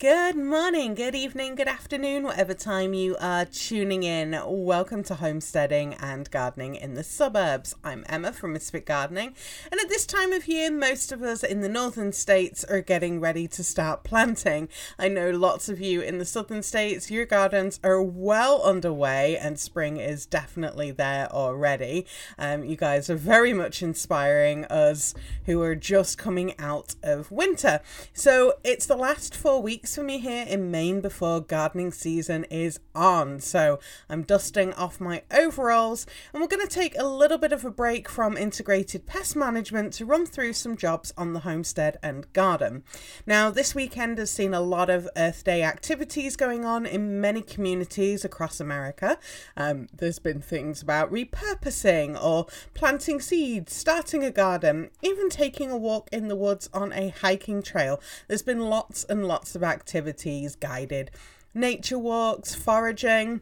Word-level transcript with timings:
Good 0.00 0.36
morning, 0.36 0.96
good 0.96 1.14
evening, 1.14 1.54
good 1.54 1.68
afternoon, 1.68 2.24
whatever 2.24 2.54
time 2.54 2.92
you 2.92 3.16
are 3.20 3.44
tuning 3.44 4.02
in. 4.02 4.36
Welcome 4.44 5.04
to 5.04 5.14
Homesteading 5.14 5.94
and 5.94 6.28
Gardening 6.28 6.74
in 6.74 6.94
the 6.94 7.04
Suburbs. 7.04 7.76
I'm 7.84 8.04
Emma 8.08 8.32
from 8.32 8.52
Misfit 8.52 8.84
Gardening, 8.84 9.34
and 9.70 9.80
at 9.80 9.88
this 9.88 10.04
time 10.04 10.32
of 10.32 10.48
year, 10.48 10.72
most 10.72 11.12
of 11.12 11.22
us 11.22 11.44
in 11.44 11.60
the 11.60 11.68
northern 11.68 12.12
states 12.12 12.64
are 12.64 12.80
getting 12.80 13.20
ready 13.20 13.46
to 13.46 13.62
start 13.62 14.02
planting. 14.02 14.68
I 14.98 15.06
know 15.06 15.30
lots 15.30 15.68
of 15.68 15.80
you 15.80 16.00
in 16.00 16.18
the 16.18 16.24
southern 16.24 16.64
states, 16.64 17.08
your 17.08 17.24
gardens 17.24 17.78
are 17.84 18.02
well 18.02 18.62
underway, 18.64 19.38
and 19.38 19.56
spring 19.56 19.98
is 19.98 20.26
definitely 20.26 20.90
there 20.90 21.32
already. 21.32 22.06
Um, 22.36 22.64
you 22.64 22.76
guys 22.76 23.08
are 23.08 23.16
very 23.16 23.52
much 23.52 23.82
inspiring 23.82 24.64
us 24.64 25.14
who 25.44 25.62
are 25.62 25.76
just 25.76 26.18
coming 26.18 26.58
out 26.58 26.96
of 27.04 27.30
winter. 27.30 27.80
So 28.12 28.54
it's 28.64 28.86
the 28.86 28.96
last 28.96 29.34
four 29.34 29.62
weeks 29.62 29.75
weeks 29.76 29.94
for 29.94 30.02
me 30.02 30.18
here 30.20 30.46
in 30.48 30.70
Maine 30.70 31.02
before 31.02 31.38
gardening 31.38 31.92
season 31.92 32.44
is 32.44 32.80
on. 32.94 33.38
So 33.40 33.78
I'm 34.08 34.22
dusting 34.22 34.72
off 34.72 35.02
my 35.02 35.22
overalls 35.30 36.06
and 36.32 36.40
we're 36.40 36.48
going 36.48 36.66
to 36.66 36.74
take 36.74 36.96
a 36.96 37.06
little 37.06 37.36
bit 37.36 37.52
of 37.52 37.62
a 37.62 37.70
break 37.70 38.08
from 38.08 38.38
integrated 38.38 39.04
pest 39.04 39.36
management 39.36 39.92
to 39.92 40.06
run 40.06 40.24
through 40.24 40.54
some 40.54 40.78
jobs 40.78 41.12
on 41.18 41.34
the 41.34 41.40
homestead 41.40 41.98
and 42.02 42.32
garden. 42.32 42.84
Now, 43.26 43.50
this 43.50 43.74
weekend 43.74 44.16
has 44.16 44.30
seen 44.30 44.54
a 44.54 44.62
lot 44.62 44.88
of 44.88 45.10
Earth 45.14 45.44
Day 45.44 45.62
activities 45.62 46.36
going 46.36 46.64
on 46.64 46.86
in 46.86 47.20
many 47.20 47.42
communities 47.42 48.24
across 48.24 48.60
America. 48.60 49.18
Um, 49.58 49.88
there's 49.92 50.18
been 50.18 50.40
things 50.40 50.80
about 50.80 51.12
repurposing 51.12 52.18
or 52.18 52.46
planting 52.72 53.20
seeds, 53.20 53.74
starting 53.74 54.24
a 54.24 54.30
garden, 54.30 54.88
even 55.02 55.28
taking 55.28 55.70
a 55.70 55.76
walk 55.76 56.08
in 56.12 56.28
the 56.28 56.36
woods 56.36 56.70
on 56.72 56.94
a 56.94 57.10
hiking 57.10 57.62
trail. 57.62 58.00
There's 58.26 58.40
been 58.40 58.60
lots 58.60 59.04
and 59.04 59.28
lots 59.28 59.54
of 59.54 59.65
activities, 59.66 60.56
guided 60.56 61.10
nature 61.54 61.98
walks, 61.98 62.54
foraging 62.54 63.40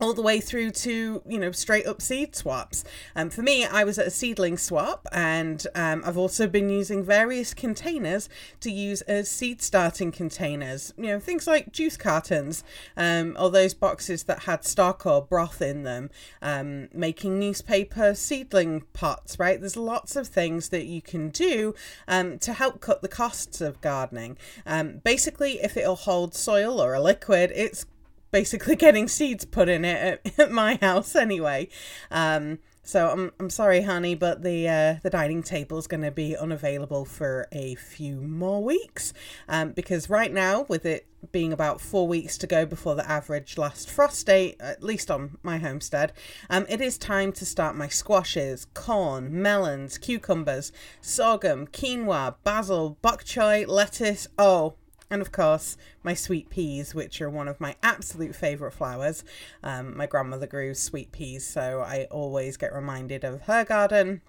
all 0.00 0.14
the 0.14 0.22
way 0.22 0.40
through 0.40 0.70
to 0.70 1.22
you 1.26 1.38
know 1.38 1.52
straight 1.52 1.86
up 1.86 2.00
seed 2.00 2.34
swaps. 2.34 2.84
Um, 3.14 3.30
for 3.30 3.42
me 3.42 3.64
i 3.64 3.84
was 3.84 3.98
at 3.98 4.06
a 4.06 4.10
seedling 4.10 4.56
swap 4.56 5.06
and 5.12 5.66
um, 5.74 6.02
i've 6.04 6.16
also 6.16 6.46
been 6.46 6.70
using 6.70 7.04
various 7.04 7.52
containers 7.52 8.28
to 8.60 8.70
use 8.70 9.02
as 9.02 9.30
seed 9.30 9.60
starting 9.62 10.10
containers. 10.10 10.94
You 10.96 11.08
know 11.08 11.20
things 11.20 11.46
like 11.46 11.72
juice 11.72 11.96
cartons 11.96 12.64
um, 12.96 13.36
or 13.38 13.50
those 13.50 13.74
boxes 13.74 14.24
that 14.24 14.40
had 14.40 14.64
stock 14.64 15.04
or 15.04 15.22
broth 15.22 15.60
in 15.60 15.82
them 15.82 16.10
um, 16.40 16.88
making 16.92 17.38
newspaper 17.38 18.14
seedling 18.14 18.84
pots 18.92 19.38
right? 19.38 19.60
There's 19.60 19.76
lots 19.76 20.16
of 20.16 20.28
things 20.28 20.70
that 20.70 20.86
you 20.86 21.02
can 21.02 21.28
do 21.28 21.74
um, 22.08 22.38
to 22.38 22.52
help 22.52 22.80
cut 22.80 23.02
the 23.02 23.08
costs 23.08 23.60
of 23.60 23.80
gardening. 23.80 24.38
Um, 24.64 25.00
basically 25.04 25.60
if 25.62 25.76
it'll 25.76 25.96
hold 25.96 26.34
soil 26.34 26.80
or 26.80 26.94
a 26.94 27.00
liquid 27.00 27.52
it's 27.54 27.84
basically 28.30 28.76
getting 28.76 29.08
seeds 29.08 29.44
put 29.44 29.68
in 29.68 29.84
it 29.84 30.20
at, 30.26 30.38
at 30.38 30.50
my 30.52 30.76
house 30.80 31.14
anyway. 31.14 31.68
Um, 32.10 32.58
so 32.82 33.08
I'm 33.08 33.30
I'm 33.38 33.50
sorry, 33.50 33.82
honey, 33.82 34.14
but 34.14 34.42
the 34.42 34.68
uh, 34.68 34.94
the 35.02 35.10
dining 35.10 35.44
table 35.44 35.78
is 35.78 35.86
going 35.86 36.02
to 36.02 36.10
be 36.10 36.36
unavailable 36.36 37.04
for 37.04 37.46
a 37.52 37.76
few 37.76 38.16
more 38.16 38.64
weeks, 38.64 39.12
um, 39.48 39.70
because 39.72 40.10
right 40.10 40.32
now, 40.32 40.66
with 40.68 40.84
it 40.84 41.06
being 41.30 41.52
about 41.52 41.80
four 41.80 42.08
weeks 42.08 42.36
to 42.38 42.46
go 42.46 42.66
before 42.66 42.94
the 42.96 43.08
average 43.08 43.58
last 43.58 43.90
frost 43.90 44.26
date, 44.26 44.56
at 44.58 44.82
least 44.82 45.10
on 45.10 45.36
my 45.42 45.58
homestead, 45.58 46.12
um, 46.48 46.66
it 46.68 46.80
is 46.80 46.98
time 46.98 47.30
to 47.32 47.44
start 47.44 47.76
my 47.76 47.86
squashes, 47.86 48.66
corn, 48.74 49.40
melons, 49.40 49.96
cucumbers, 49.98 50.72
sorghum, 51.00 51.68
quinoa, 51.68 52.34
basil, 52.42 52.98
bok 53.02 53.22
choy, 53.22 53.66
lettuce. 53.68 54.26
Oh, 54.38 54.74
and 55.10 55.20
of 55.20 55.32
course, 55.32 55.76
my 56.02 56.14
sweet 56.14 56.50
peas, 56.50 56.94
which 56.94 57.20
are 57.20 57.28
one 57.28 57.48
of 57.48 57.60
my 57.60 57.74
absolute 57.82 58.34
favourite 58.34 58.72
flowers. 58.72 59.24
Um, 59.62 59.96
my 59.96 60.06
grandmother 60.06 60.46
grew 60.46 60.74
sweet 60.74 61.12
peas, 61.12 61.44
so 61.44 61.80
I 61.80 62.06
always 62.10 62.56
get 62.56 62.72
reminded 62.72 63.24
of 63.24 63.42
her 63.42 63.64
garden 63.64 64.22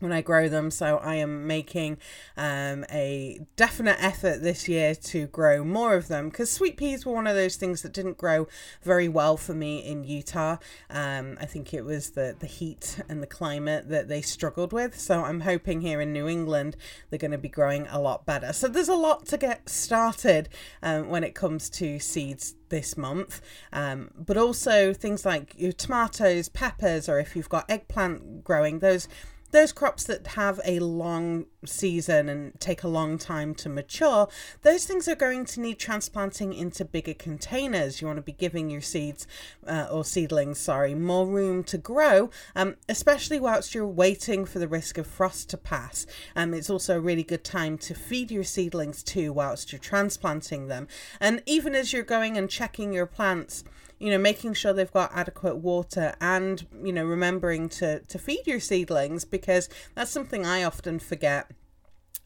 when 0.00 0.12
I 0.12 0.20
grow 0.20 0.48
them. 0.48 0.70
So 0.70 0.98
I 0.98 1.16
am 1.16 1.46
making 1.46 1.98
um, 2.36 2.84
a 2.90 3.40
definite 3.56 3.96
effort 4.00 4.42
this 4.42 4.68
year 4.68 4.94
to 4.94 5.26
grow 5.26 5.64
more 5.64 5.94
of 5.94 6.08
them 6.08 6.28
because 6.28 6.50
sweet 6.50 6.76
peas 6.76 7.04
were 7.04 7.14
one 7.14 7.26
of 7.26 7.34
those 7.34 7.56
things 7.56 7.82
that 7.82 7.92
didn't 7.92 8.16
grow 8.16 8.48
very 8.82 9.08
well 9.08 9.36
for 9.36 9.54
me 9.54 9.78
in 9.78 10.04
Utah. 10.04 10.56
Um, 10.90 11.36
I 11.40 11.46
think 11.46 11.74
it 11.74 11.84
was 11.84 12.10
the, 12.10 12.36
the 12.38 12.46
heat 12.46 13.00
and 13.08 13.22
the 13.22 13.26
climate 13.26 13.88
that 13.88 14.08
they 14.08 14.22
struggled 14.22 14.72
with. 14.72 14.98
So 14.98 15.24
I'm 15.24 15.40
hoping 15.40 15.80
here 15.80 16.00
in 16.00 16.12
New 16.12 16.28
England 16.28 16.76
they're 17.10 17.18
going 17.18 17.30
to 17.30 17.38
be 17.38 17.48
growing 17.48 17.86
a 17.88 18.00
lot 18.00 18.26
better. 18.26 18.52
So 18.52 18.68
there's 18.68 18.88
a 18.88 18.94
lot 18.94 19.26
to 19.26 19.36
get 19.36 19.68
started 19.68 20.48
um, 20.82 21.08
when 21.08 21.24
it 21.24 21.34
comes 21.34 21.68
to 21.70 21.98
seeds 21.98 22.54
this 22.68 22.96
month, 22.96 23.40
um, 23.72 24.10
but 24.14 24.36
also 24.36 24.92
things 24.92 25.24
like 25.24 25.54
your 25.56 25.72
tomatoes, 25.72 26.48
peppers, 26.48 27.08
or 27.08 27.18
if 27.18 27.34
you've 27.34 27.48
got 27.48 27.68
eggplant 27.70 28.44
growing, 28.44 28.80
those 28.80 29.08
those 29.50 29.72
crops 29.72 30.04
that 30.04 30.26
have 30.28 30.60
a 30.64 30.78
long 30.80 31.46
season 31.64 32.28
and 32.28 32.58
take 32.60 32.82
a 32.82 32.88
long 32.88 33.18
time 33.18 33.54
to 33.56 33.68
mature, 33.68 34.28
those 34.62 34.86
things 34.86 35.08
are 35.08 35.14
going 35.14 35.44
to 35.46 35.60
need 35.60 35.78
transplanting 35.78 36.52
into 36.52 36.84
bigger 36.84 37.14
containers. 37.14 38.00
You 38.00 38.06
want 38.06 38.18
to 38.18 38.22
be 38.22 38.32
giving 38.32 38.70
your 38.70 38.80
seeds 38.80 39.26
uh, 39.66 39.88
or 39.90 40.04
seedlings, 40.04 40.58
sorry, 40.58 40.94
more 40.94 41.26
room 41.26 41.64
to 41.64 41.78
grow, 41.78 42.30
um, 42.54 42.76
especially 42.88 43.40
whilst 43.40 43.74
you're 43.74 43.86
waiting 43.86 44.44
for 44.44 44.58
the 44.58 44.68
risk 44.68 44.98
of 44.98 45.06
frost 45.06 45.50
to 45.50 45.56
pass. 45.56 46.06
Um, 46.36 46.54
it's 46.54 46.70
also 46.70 46.96
a 46.96 47.00
really 47.00 47.24
good 47.24 47.44
time 47.44 47.78
to 47.78 47.94
feed 47.94 48.30
your 48.30 48.44
seedlings 48.44 49.02
too 49.02 49.32
whilst 49.32 49.72
you're 49.72 49.78
transplanting 49.78 50.68
them. 50.68 50.88
And 51.20 51.42
even 51.46 51.74
as 51.74 51.92
you're 51.92 52.02
going 52.02 52.36
and 52.36 52.50
checking 52.50 52.92
your 52.92 53.06
plants, 53.06 53.64
you 53.98 54.10
know 54.10 54.18
making 54.18 54.54
sure 54.54 54.72
they've 54.72 54.92
got 54.92 55.10
adequate 55.14 55.56
water 55.56 56.14
and 56.20 56.66
you 56.82 56.92
know 56.92 57.04
remembering 57.04 57.68
to 57.68 58.00
to 58.00 58.18
feed 58.18 58.46
your 58.46 58.60
seedlings 58.60 59.24
because 59.24 59.68
that's 59.94 60.10
something 60.10 60.46
i 60.46 60.62
often 60.62 60.98
forget 60.98 61.50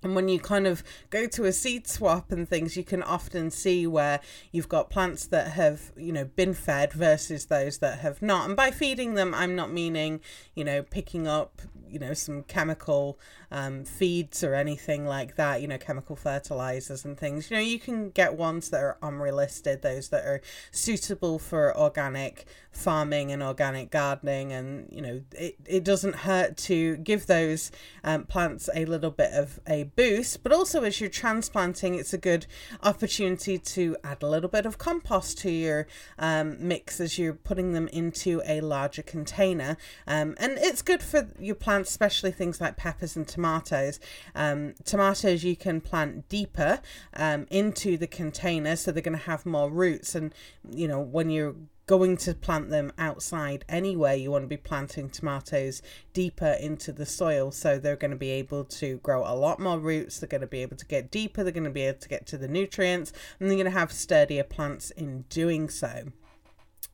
and 0.02 0.16
when 0.16 0.28
you 0.28 0.40
kind 0.40 0.66
of 0.66 0.82
go 1.10 1.26
to 1.28 1.44
a 1.44 1.52
seed 1.52 1.86
swap 1.86 2.32
and 2.32 2.48
things, 2.48 2.76
you 2.76 2.82
can 2.82 3.02
often 3.02 3.50
see 3.50 3.86
where 3.86 4.20
you've 4.50 4.68
got 4.68 4.90
plants 4.90 5.26
that 5.26 5.52
have, 5.52 5.92
you 5.96 6.12
know, 6.12 6.24
been 6.24 6.54
fed 6.54 6.92
versus 6.92 7.46
those 7.46 7.78
that 7.78 8.00
have 8.00 8.20
not. 8.20 8.46
And 8.46 8.56
by 8.56 8.72
feeding 8.72 9.14
them, 9.14 9.32
I'm 9.32 9.54
not 9.54 9.72
meaning, 9.72 10.20
you 10.54 10.64
know, 10.64 10.82
picking 10.82 11.28
up, 11.28 11.62
you 11.92 11.98
know, 11.98 12.14
some 12.14 12.42
chemical 12.44 13.18
um, 13.50 13.84
feeds 13.84 14.42
or 14.42 14.54
anything 14.54 15.06
like 15.06 15.36
that, 15.36 15.60
you 15.60 15.68
know, 15.68 15.78
chemical 15.78 16.16
fertilizers 16.16 17.04
and 17.04 17.18
things. 17.18 17.50
You 17.50 17.56
know, 17.56 17.62
you 17.62 17.78
can 17.78 18.10
get 18.10 18.34
ones 18.34 18.70
that 18.70 18.82
are 18.82 18.96
OMRI 19.02 19.32
listed, 19.32 19.82
those 19.82 20.08
that 20.08 20.24
are 20.24 20.40
suitable 20.70 21.38
for 21.38 21.76
organic 21.76 22.46
farming 22.70 23.30
and 23.30 23.42
organic 23.42 23.90
gardening. 23.90 24.52
And, 24.52 24.88
you 24.90 25.02
know, 25.02 25.20
it, 25.32 25.56
it 25.66 25.84
doesn't 25.84 26.16
hurt 26.16 26.56
to 26.58 26.96
give 26.96 27.26
those 27.26 27.70
um, 28.02 28.24
plants 28.24 28.70
a 28.74 28.86
little 28.86 29.10
bit 29.10 29.32
of 29.32 29.60
a 29.66 29.84
boost, 29.84 30.42
but 30.42 30.52
also 30.52 30.82
as 30.82 31.00
you're 31.00 31.10
transplanting, 31.10 31.94
it's 31.94 32.14
a 32.14 32.18
good 32.18 32.46
opportunity 32.82 33.58
to 33.58 33.96
add 34.02 34.22
a 34.22 34.28
little 34.28 34.48
bit 34.48 34.64
of 34.64 34.78
compost 34.78 35.38
to 35.38 35.50
your 35.50 35.86
um, 36.18 36.56
mix 36.58 37.00
as 37.00 37.18
you're 37.18 37.34
putting 37.34 37.72
them 37.72 37.88
into 37.88 38.40
a 38.46 38.60
larger 38.62 39.02
container. 39.02 39.76
Um, 40.06 40.34
and 40.38 40.52
it's 40.58 40.80
good 40.80 41.02
for 41.02 41.28
your 41.38 41.54
plants, 41.82 41.90
especially 41.90 42.32
things 42.32 42.60
like 42.60 42.76
peppers 42.76 43.16
and 43.16 43.26
tomatoes 43.26 43.42
tomatoes. 43.42 44.00
Um, 44.34 44.74
tomatoes 44.84 45.44
you 45.44 45.56
can 45.56 45.80
plant 45.80 46.28
deeper 46.28 46.80
um, 47.14 47.46
into 47.50 47.96
the 47.96 48.06
container, 48.06 48.76
so 48.76 48.92
they're 48.92 49.02
going 49.02 49.18
to 49.18 49.24
have 49.24 49.44
more 49.44 49.70
roots. 49.70 50.14
And 50.14 50.34
you 50.70 50.88
know 50.88 51.00
when 51.00 51.30
you're 51.30 51.56
going 51.86 52.16
to 52.16 52.34
plant 52.34 52.70
them 52.70 52.92
outside 52.98 53.64
anyway, 53.68 54.18
you 54.18 54.30
want 54.30 54.44
to 54.44 54.48
be 54.48 54.56
planting 54.56 55.10
tomatoes 55.10 55.82
deeper 56.12 56.56
into 56.60 56.92
the 56.92 57.04
soil 57.04 57.50
so 57.50 57.76
they're 57.76 57.96
going 57.96 58.12
to 58.12 58.16
be 58.16 58.30
able 58.30 58.64
to 58.64 58.98
grow 58.98 59.22
a 59.26 59.34
lot 59.34 59.58
more 59.58 59.78
roots. 59.78 60.20
They're 60.20 60.28
going 60.28 60.42
to 60.42 60.46
be 60.46 60.62
able 60.62 60.76
to 60.76 60.86
get 60.86 61.10
deeper, 61.10 61.42
they're 61.42 61.52
going 61.52 61.64
to 61.64 61.70
be 61.70 61.82
able 61.82 61.98
to 61.98 62.08
get 62.08 62.26
to 62.26 62.38
the 62.38 62.48
nutrients, 62.48 63.12
and 63.38 63.50
they're 63.50 63.58
going 63.58 63.72
to 63.72 63.78
have 63.78 63.92
sturdier 63.92 64.44
plants 64.44 64.90
in 64.92 65.22
doing 65.28 65.68
so. 65.68 66.12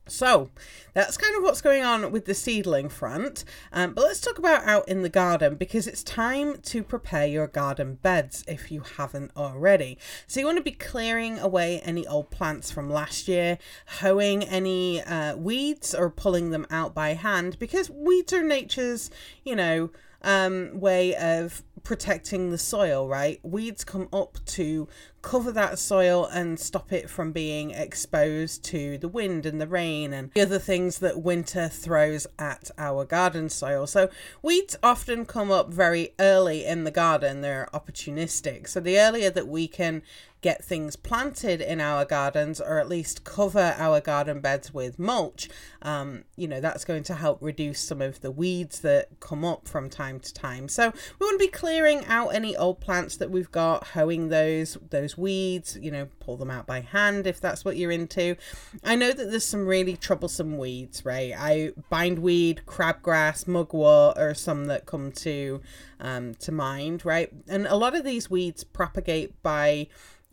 So 0.09 0.49
that's 0.93 1.17
kind 1.17 1.35
of 1.37 1.43
what's 1.43 1.61
going 1.61 1.83
on 1.83 2.11
with 2.11 2.25
the 2.25 2.33
seedling 2.33 2.89
front. 2.89 3.45
Um, 3.71 3.93
but 3.93 4.03
let's 4.03 4.21
talk 4.21 4.37
about 4.37 4.63
out 4.65 4.87
in 4.87 5.01
the 5.01 5.09
garden 5.09 5.55
because 5.55 5.87
it's 5.87 6.03
time 6.03 6.57
to 6.63 6.83
prepare 6.83 7.27
your 7.27 7.47
garden 7.47 7.99
beds 8.01 8.43
if 8.47 8.71
you 8.71 8.81
haven't 8.97 9.31
already. 9.37 9.97
So 10.27 10.39
you 10.39 10.45
want 10.45 10.57
to 10.57 10.63
be 10.63 10.71
clearing 10.71 11.39
away 11.39 11.79
any 11.81 12.05
old 12.07 12.29
plants 12.31 12.71
from 12.71 12.89
last 12.89 13.27
year, 13.27 13.57
hoeing 13.99 14.43
any 14.43 15.01
uh, 15.01 15.35
weeds 15.35 15.93
or 15.93 16.09
pulling 16.09 16.51
them 16.51 16.67
out 16.69 16.93
by 16.93 17.13
hand 17.13 17.57
because 17.59 17.89
weeds 17.89 18.33
are 18.33 18.43
nature's, 18.43 19.09
you 19.43 19.55
know, 19.55 19.89
um, 20.21 20.79
way 20.79 21.15
of 21.15 21.63
protecting 21.83 22.49
the 22.49 22.57
soil, 22.57 23.07
right? 23.07 23.39
Weeds 23.43 23.83
come 23.83 24.09
up 24.13 24.37
to 24.45 24.87
cover 25.21 25.51
that 25.51 25.77
soil 25.77 26.25
and 26.25 26.59
stop 26.59 26.93
it 26.93 27.09
from 27.09 27.31
being 27.31 27.71
exposed 27.71 28.63
to 28.63 28.97
the 28.97 29.07
wind 29.07 29.45
and 29.45 29.59
the 29.59 29.67
rain 29.67 30.13
and 30.13 30.31
the 30.33 30.41
other 30.41 30.59
things 30.59 30.99
that 30.99 31.21
winter 31.21 31.67
throws 31.67 32.25
at 32.37 32.71
our 32.77 33.03
garden 33.03 33.49
soil. 33.49 33.85
So, 33.85 34.09
weeds 34.41 34.77
often 34.81 35.25
come 35.25 35.51
up 35.51 35.73
very 35.73 36.13
early 36.19 36.65
in 36.65 36.83
the 36.83 36.91
garden, 36.91 37.41
they're 37.41 37.67
opportunistic. 37.73 38.67
So, 38.67 38.79
the 38.79 38.99
earlier 38.99 39.29
that 39.29 39.47
we 39.47 39.67
can 39.67 40.01
get 40.41 40.63
things 40.63 40.95
planted 40.95 41.59
in 41.59 41.81
our 41.81 42.05
gardens 42.05 42.61
or 42.61 42.79
at 42.79 42.87
least 42.87 43.23
cover 43.23 43.75
our 43.77 43.99
garden 43.99 44.39
beds 44.39 44.73
with 44.73 44.97
mulch, 44.97 45.49
um, 45.81 46.23
you 46.37 46.47
know, 46.47 46.61
that's 46.61 46.85
going 46.85 47.03
to 47.03 47.15
help 47.15 47.37
reduce 47.41 47.79
some 47.79 48.01
of 48.01 48.21
the 48.21 48.31
weeds 48.31 48.79
that 48.79 49.19
come 49.19 49.43
up 49.43 49.67
from 49.67 49.89
time 49.89 50.19
to 50.19 50.33
time. 50.33 50.69
So 50.69 50.93
we 51.19 51.25
want 51.25 51.39
to 51.39 51.45
be 51.45 51.51
clearing 51.51 52.05
out 52.05 52.29
any 52.29 52.55
old 52.55 52.79
plants 52.79 53.17
that 53.17 53.29
we've 53.29 53.51
got, 53.51 53.87
hoeing 53.87 54.29
those 54.29 54.77
those 54.89 55.17
weeds, 55.17 55.77
you 55.81 55.91
know, 55.91 56.07
pull 56.19 56.37
them 56.37 56.51
out 56.51 56.65
by 56.65 56.81
hand 56.81 57.27
if 57.27 57.41
that's 57.41 57.65
what 57.65 57.75
you're 57.75 57.91
into. 57.91 58.35
I 58.83 58.95
know 58.95 59.11
that 59.11 59.31
there's 59.31 59.45
some 59.45 59.65
really 59.65 59.97
troublesome 59.97 60.57
weeds, 60.57 61.03
right? 61.05 61.33
I 61.37 61.73
bindweed, 61.89 62.61
crabgrass, 62.65 63.47
mugwort 63.47 64.17
are 64.17 64.33
some 64.33 64.65
that 64.65 64.85
come 64.85 65.11
to 65.13 65.61
um, 65.99 66.35
to 66.35 66.51
mind, 66.51 67.03
right? 67.03 67.29
And 67.47 67.67
a 67.67 67.75
lot 67.75 67.95
of 67.95 68.05
these 68.05 68.29
weeds 68.29 68.63
propagate 68.63 69.41
by 69.43 69.87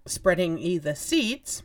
spreading 0.06 0.58
either 0.58 0.94
seeds. 0.94 1.62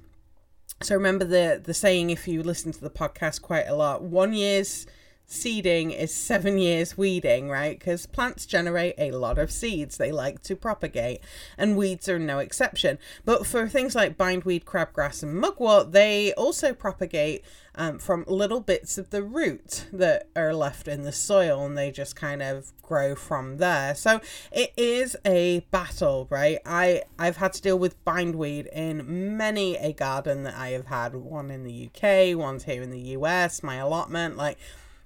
So 0.81 0.95
remember 0.95 1.25
the 1.25 1.61
the 1.63 1.73
saying 1.73 2.09
if 2.09 2.27
you 2.27 2.43
listen 2.43 2.71
to 2.71 2.81
the 2.81 2.89
podcast 2.89 3.41
quite 3.41 3.67
a 3.67 3.75
lot, 3.75 4.03
one 4.03 4.33
year's 4.33 4.85
seeding 5.31 5.92
is 5.92 6.13
seven 6.13 6.57
years 6.57 6.98
weeding, 6.98 7.50
right? 7.50 7.78
Because 7.78 8.06
plants 8.06 8.45
generate 8.45 8.95
a 8.98 9.12
lot 9.12 9.38
of 9.38 9.51
seeds. 9.51 9.98
They 9.98 10.12
like 10.12 10.42
to 10.44 10.56
propagate, 10.56 11.22
and 11.57 11.78
weeds 11.78 12.10
are 12.10 12.19
no 12.19 12.39
exception. 12.39 12.98
But 13.25 13.45
for 13.45 13.68
things 13.68 13.95
like 13.95 14.18
bindweed, 14.18 14.66
crabgrass, 14.66 15.24
and 15.24 15.36
mugwort, 15.36 15.92
they 15.92 16.33
also 16.33 16.74
propagate 16.74 17.44
um, 17.75 18.00
from 18.00 18.25
little 18.28 18.60
bits 18.60 18.98
of 18.98 19.10
the 19.12 19.24
root 19.24 19.86
that 19.94 20.28
are 20.36 20.54
left 20.54 20.88
in 20.88 21.04
the 21.04 21.12
soil, 21.12 21.66
and 21.66 21.78
they 21.78 21.92
just 21.92 22.16
kind 22.16 22.42
of 22.42 22.74
grow 22.81 23.16
from 23.16 23.57
there. 23.57 23.95
So 23.95 24.19
it 24.51 24.74
is 24.75 25.16
a 25.25 25.62
battle, 25.72 26.28
right? 26.30 26.60
I 26.66 27.04
I've 27.18 27.38
had 27.38 27.54
to 27.54 27.62
deal 27.62 27.80
with 27.80 28.04
bindweed 28.04 28.68
in 28.74 29.38
many 29.38 29.78
a 29.78 29.94
garden 29.94 30.44
that 30.44 30.56
I 30.56 30.69
have 30.69 30.88
had. 30.88 31.16
One 31.16 31.50
in 31.50 31.63
the 31.63 31.89
UK, 31.89 32.38
one's 32.38 32.66
here 32.66 32.81
in 32.81 32.92
the 32.92 33.00
US. 33.16 33.63
My 33.63 33.75
allotment, 33.78 34.36
like 34.36 34.57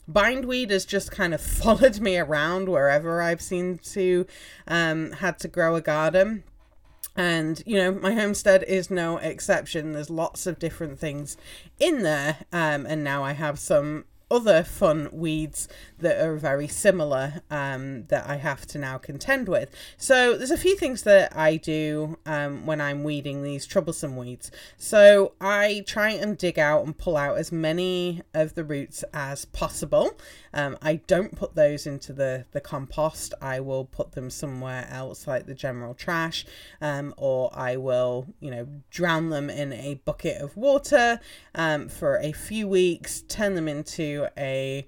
bindweed 0.07 0.71
has 0.71 0.85
just 0.85 1.11
kind 1.11 1.33
of 1.33 1.41
followed 1.41 1.99
me 1.99 2.17
around 2.17 2.69
wherever 2.69 3.21
I've 3.21 3.41
seen 3.41 3.77
to 3.79 4.25
um, 4.67 5.11
had 5.13 5.39
to 5.39 5.47
grow 5.47 5.75
a 5.75 5.81
garden. 5.81 6.43
And 7.15 7.63
you 7.65 7.77
know, 7.77 7.93
my 7.93 8.13
homestead 8.13 8.63
is 8.63 8.91
no 8.91 9.17
exception. 9.17 9.93
There's 9.93 10.09
lots 10.09 10.45
of 10.47 10.59
different 10.59 10.99
things 10.99 11.37
in 11.79 12.03
there, 12.03 12.39
um, 12.51 12.85
and 12.85 13.03
now 13.05 13.23
I 13.23 13.31
have 13.31 13.57
some 13.57 14.03
other 14.29 14.63
fun 14.63 15.09
weeds 15.13 15.67
that 16.05 16.23
are 16.23 16.35
very 16.35 16.67
similar 16.67 17.41
um, 17.49 18.05
that 18.09 18.29
I 18.29 18.35
have 18.35 18.67
to 18.67 18.77
now 18.77 18.99
contend 18.99 19.47
with. 19.47 19.71
So 19.97 20.37
there's 20.37 20.51
a 20.51 20.57
few 20.57 20.77
things 20.77 21.01
that 21.01 21.35
I 21.35 21.57
do 21.57 22.19
um, 22.27 22.67
when 22.67 22.79
I'm 22.79 23.03
weeding 23.03 23.41
these 23.41 23.65
troublesome 23.65 24.15
weeds. 24.15 24.51
So 24.77 25.33
I 25.41 25.83
try 25.87 26.11
and 26.11 26.37
dig 26.37 26.59
out 26.59 26.85
and 26.85 26.95
pull 26.95 27.17
out 27.17 27.39
as 27.39 27.51
many 27.51 28.21
of 28.35 28.53
the 28.53 28.63
roots 28.63 29.03
as 29.15 29.45
possible. 29.45 30.15
Um, 30.53 30.77
I 30.79 30.97
don't 31.07 31.35
put 31.35 31.55
those 31.55 31.87
into 31.87 32.13
the, 32.13 32.45
the 32.51 32.61
compost. 32.61 33.33
I 33.41 33.59
will 33.59 33.85
put 33.85 34.11
them 34.11 34.29
somewhere 34.29 34.87
else 34.91 35.25
like 35.25 35.47
the 35.47 35.55
general 35.55 35.95
trash 35.95 36.45
um, 36.81 37.15
or 37.17 37.49
I 37.51 37.77
will, 37.77 38.27
you 38.39 38.51
know, 38.51 38.67
drown 38.91 39.31
them 39.31 39.49
in 39.49 39.73
a 39.73 39.95
bucket 40.05 40.39
of 40.39 40.55
water 40.55 41.19
um, 41.55 41.89
for 41.89 42.17
a 42.17 42.31
few 42.31 42.67
weeks, 42.67 43.21
turn 43.21 43.55
them 43.55 43.67
into 43.67 44.27
a 44.37 44.85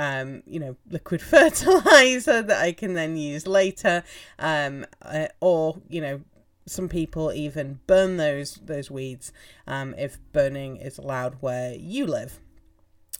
um, 0.00 0.42
you 0.46 0.58
know, 0.58 0.76
liquid 0.88 1.20
fertilizer 1.34 2.40
that 2.40 2.58
I 2.58 2.72
can 2.72 2.94
then 2.94 3.18
use 3.18 3.46
later, 3.46 4.02
um, 4.38 4.86
uh, 5.02 5.26
or 5.40 5.76
you 5.90 6.00
know, 6.00 6.22
some 6.64 6.88
people 6.88 7.32
even 7.32 7.80
burn 7.86 8.16
those 8.16 8.54
those 8.64 8.90
weeds 8.90 9.30
um, 9.66 9.94
if 9.98 10.18
burning 10.32 10.78
is 10.78 10.96
allowed 10.96 11.36
where 11.40 11.74
you 11.74 12.06
live. 12.06 12.40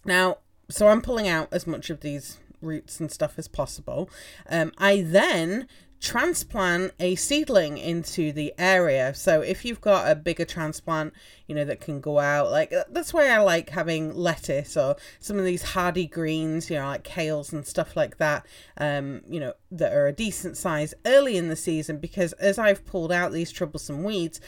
Now, 0.06 0.38
so 0.70 0.88
I'm 0.88 1.02
pulling 1.02 1.28
out 1.28 1.48
as 1.52 1.66
much 1.66 1.90
of 1.90 2.00
these 2.00 2.38
roots 2.62 2.98
and 2.98 3.12
stuff 3.12 3.34
as 3.38 3.46
possible. 3.46 4.08
Um, 4.48 4.72
I 4.78 5.02
then 5.02 5.68
transplant 6.00 6.92
a 6.98 7.14
seedling 7.14 7.76
into 7.76 8.32
the 8.32 8.54
area. 8.58 9.14
So 9.14 9.42
if 9.42 9.64
you've 9.64 9.82
got 9.82 10.10
a 10.10 10.14
bigger 10.14 10.46
transplant, 10.46 11.12
you 11.46 11.54
know, 11.54 11.64
that 11.66 11.80
can 11.80 12.00
go 12.00 12.18
out, 12.18 12.50
like 12.50 12.72
uh, 12.72 12.84
that's 12.90 13.12
why 13.12 13.28
I 13.28 13.38
like 13.38 13.70
having 13.70 14.14
lettuce 14.14 14.76
or 14.76 14.96
some 15.18 15.38
of 15.38 15.44
these 15.44 15.62
hardy 15.62 16.06
greens, 16.06 16.70
you 16.70 16.76
know, 16.76 16.86
like 16.86 17.04
kales 17.04 17.52
and 17.52 17.66
stuff 17.66 17.96
like 17.96 18.16
that, 18.16 18.46
um, 18.78 19.20
you 19.28 19.40
know, 19.40 19.52
that 19.70 19.92
are 19.92 20.06
a 20.06 20.12
decent 20.12 20.56
size 20.56 20.94
early 21.04 21.36
in 21.36 21.48
the 21.48 21.56
season 21.56 21.98
because 21.98 22.32
as 22.34 22.58
I've 22.58 22.86
pulled 22.86 23.12
out 23.12 23.32
these 23.32 23.52
troublesome 23.52 24.02
weeds, 24.02 24.40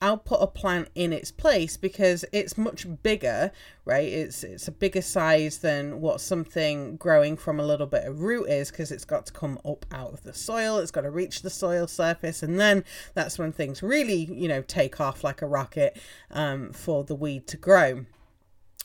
I'll 0.00 0.18
put 0.18 0.40
a 0.40 0.46
plant 0.46 0.88
in 0.94 1.12
its 1.12 1.30
place 1.30 1.76
because 1.76 2.24
it's 2.32 2.56
much 2.56 2.86
bigger, 3.02 3.50
right? 3.84 4.06
It's 4.06 4.44
it's 4.44 4.68
a 4.68 4.72
bigger 4.72 5.02
size 5.02 5.58
than 5.58 6.00
what 6.00 6.20
something 6.20 6.96
growing 6.96 7.36
from 7.36 7.58
a 7.58 7.66
little 7.66 7.86
bit 7.86 8.04
of 8.04 8.20
root 8.20 8.48
is 8.48 8.70
because 8.70 8.92
it's 8.92 9.04
got 9.04 9.26
to 9.26 9.32
come 9.32 9.58
up 9.64 9.86
out 9.90 10.12
of 10.12 10.22
the 10.22 10.34
soil, 10.34 10.78
it's 10.78 10.90
got 10.90 11.00
to 11.02 11.10
reach 11.10 11.42
the 11.42 11.50
soil 11.50 11.86
surface, 11.86 12.42
and 12.42 12.60
then 12.60 12.84
that's 13.14 13.38
when 13.38 13.52
things 13.52 13.82
really, 13.82 14.24
you 14.32 14.48
know, 14.48 14.62
take 14.62 15.00
off 15.00 15.24
like 15.24 15.42
a 15.42 15.46
rocket 15.46 15.96
um, 16.30 16.72
for 16.72 17.02
the 17.04 17.14
weed 17.14 17.46
to 17.48 17.56
grow. 17.56 18.04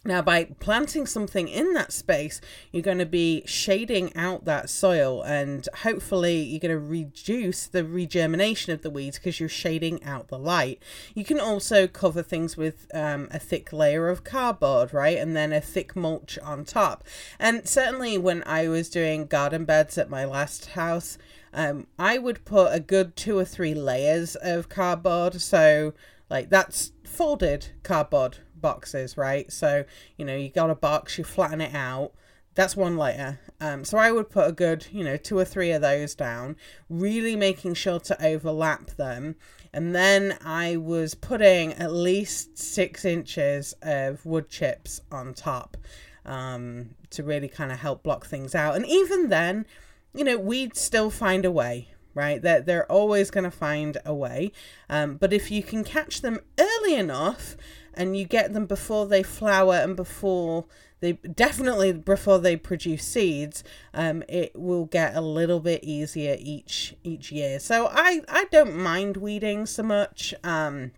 Now, 0.05 0.21
by 0.21 0.45
planting 0.59 1.05
something 1.05 1.47
in 1.47 1.71
that 1.73 1.93
space, 1.93 2.41
you're 2.73 2.83
going 2.83 2.97
to 2.97 3.05
be 3.05 3.43
shading 3.45 4.13
out 4.17 4.43
that 4.43 4.69
soil 4.69 5.21
and 5.21 5.65
hopefully 5.83 6.41
you're 6.41 6.59
going 6.59 6.71
to 6.71 6.77
reduce 6.77 7.67
the 7.67 7.83
regermination 7.83 8.73
of 8.73 8.81
the 8.81 8.89
weeds 8.89 9.17
because 9.17 9.39
you're 9.39 9.47
shading 9.47 10.03
out 10.03 10.27
the 10.27 10.37
light. 10.37 10.83
You 11.13 11.23
can 11.23 11.39
also 11.39 11.87
cover 11.87 12.21
things 12.21 12.57
with 12.57 12.87
um, 12.93 13.29
a 13.31 13.39
thick 13.39 13.71
layer 13.71 14.09
of 14.09 14.25
cardboard, 14.25 14.93
right? 14.93 15.17
And 15.17 15.37
then 15.37 15.53
a 15.53 15.61
thick 15.61 15.95
mulch 15.95 16.37
on 16.39 16.65
top. 16.65 17.05
And 17.39 17.65
certainly 17.65 18.17
when 18.17 18.43
I 18.45 18.67
was 18.67 18.89
doing 18.89 19.25
garden 19.25 19.63
beds 19.63 19.97
at 19.97 20.09
my 20.09 20.25
last 20.25 20.71
house, 20.71 21.17
um, 21.53 21.87
I 21.97 22.17
would 22.17 22.43
put 22.43 22.73
a 22.73 22.81
good 22.81 23.15
two 23.15 23.37
or 23.37 23.45
three 23.45 23.73
layers 23.73 24.35
of 24.35 24.67
cardboard. 24.67 25.39
So, 25.39 25.93
like, 26.29 26.49
that's 26.49 26.91
folded 27.05 27.67
cardboard 27.83 28.39
boxes, 28.63 29.15
right? 29.15 29.51
So, 29.51 29.85
you 30.17 30.25
know, 30.25 30.35
you 30.35 30.49
got 30.49 30.71
a 30.71 30.75
box, 30.75 31.19
you 31.19 31.23
flatten 31.23 31.61
it 31.61 31.75
out. 31.75 32.13
That's 32.55 32.75
one 32.75 32.97
layer. 32.97 33.39
Um, 33.61 33.85
so 33.85 33.97
I 33.99 34.11
would 34.11 34.29
put 34.29 34.47
a 34.47 34.51
good, 34.51 34.87
you 34.91 35.03
know, 35.03 35.17
two 35.17 35.37
or 35.37 35.45
three 35.45 35.71
of 35.71 35.81
those 35.81 36.15
down, 36.15 36.55
really 36.89 37.35
making 37.35 37.75
sure 37.75 37.99
to 37.99 38.25
overlap 38.25 38.91
them. 38.91 39.35
And 39.73 39.95
then 39.95 40.37
I 40.43 40.77
was 40.77 41.15
putting 41.15 41.73
at 41.73 41.91
least 41.91 42.57
six 42.57 43.05
inches 43.05 43.73
of 43.81 44.23
wood 44.25 44.49
chips 44.49 45.01
on 45.11 45.33
top 45.33 45.77
um, 46.25 46.91
to 47.09 47.23
really 47.23 47.47
kind 47.47 47.71
of 47.71 47.79
help 47.79 48.03
block 48.03 48.25
things 48.25 48.53
out. 48.53 48.75
And 48.75 48.85
even 48.85 49.29
then, 49.29 49.65
you 50.13 50.23
know, 50.23 50.37
we'd 50.37 50.77
still 50.77 51.09
find 51.09 51.43
a 51.43 51.51
way, 51.51 51.89
right? 52.13 52.39
They're, 52.39 52.61
they're 52.61 52.91
always 52.91 53.31
going 53.31 53.45
to 53.45 53.51
find 53.51 53.97
a 54.05 54.13
way. 54.13 54.51
Um, 54.89 55.17
but 55.17 55.33
if 55.33 55.49
you 55.49 55.63
can 55.63 55.83
catch 55.83 56.21
them 56.21 56.39
early 56.59 56.93
enough, 56.93 57.57
and 57.95 58.17
you 58.17 58.25
get 58.25 58.53
them 58.53 58.65
before 58.65 59.05
they 59.05 59.23
flower 59.23 59.75
and 59.75 59.95
before 59.95 60.65
they 60.99 61.13
definitely 61.13 61.91
before 61.91 62.39
they 62.39 62.55
produce 62.55 63.03
seeds 63.03 63.63
um, 63.93 64.23
it 64.29 64.55
will 64.55 64.85
get 64.85 65.15
a 65.15 65.21
little 65.21 65.59
bit 65.59 65.83
easier 65.83 66.37
each 66.39 66.95
each 67.03 67.31
year. 67.31 67.59
So 67.59 67.89
i 67.91 68.21
i 68.29 68.45
don't 68.51 68.75
mind 68.75 69.17
weeding 69.17 69.65
so 69.65 69.83
much 69.83 70.33
um, 70.43 70.91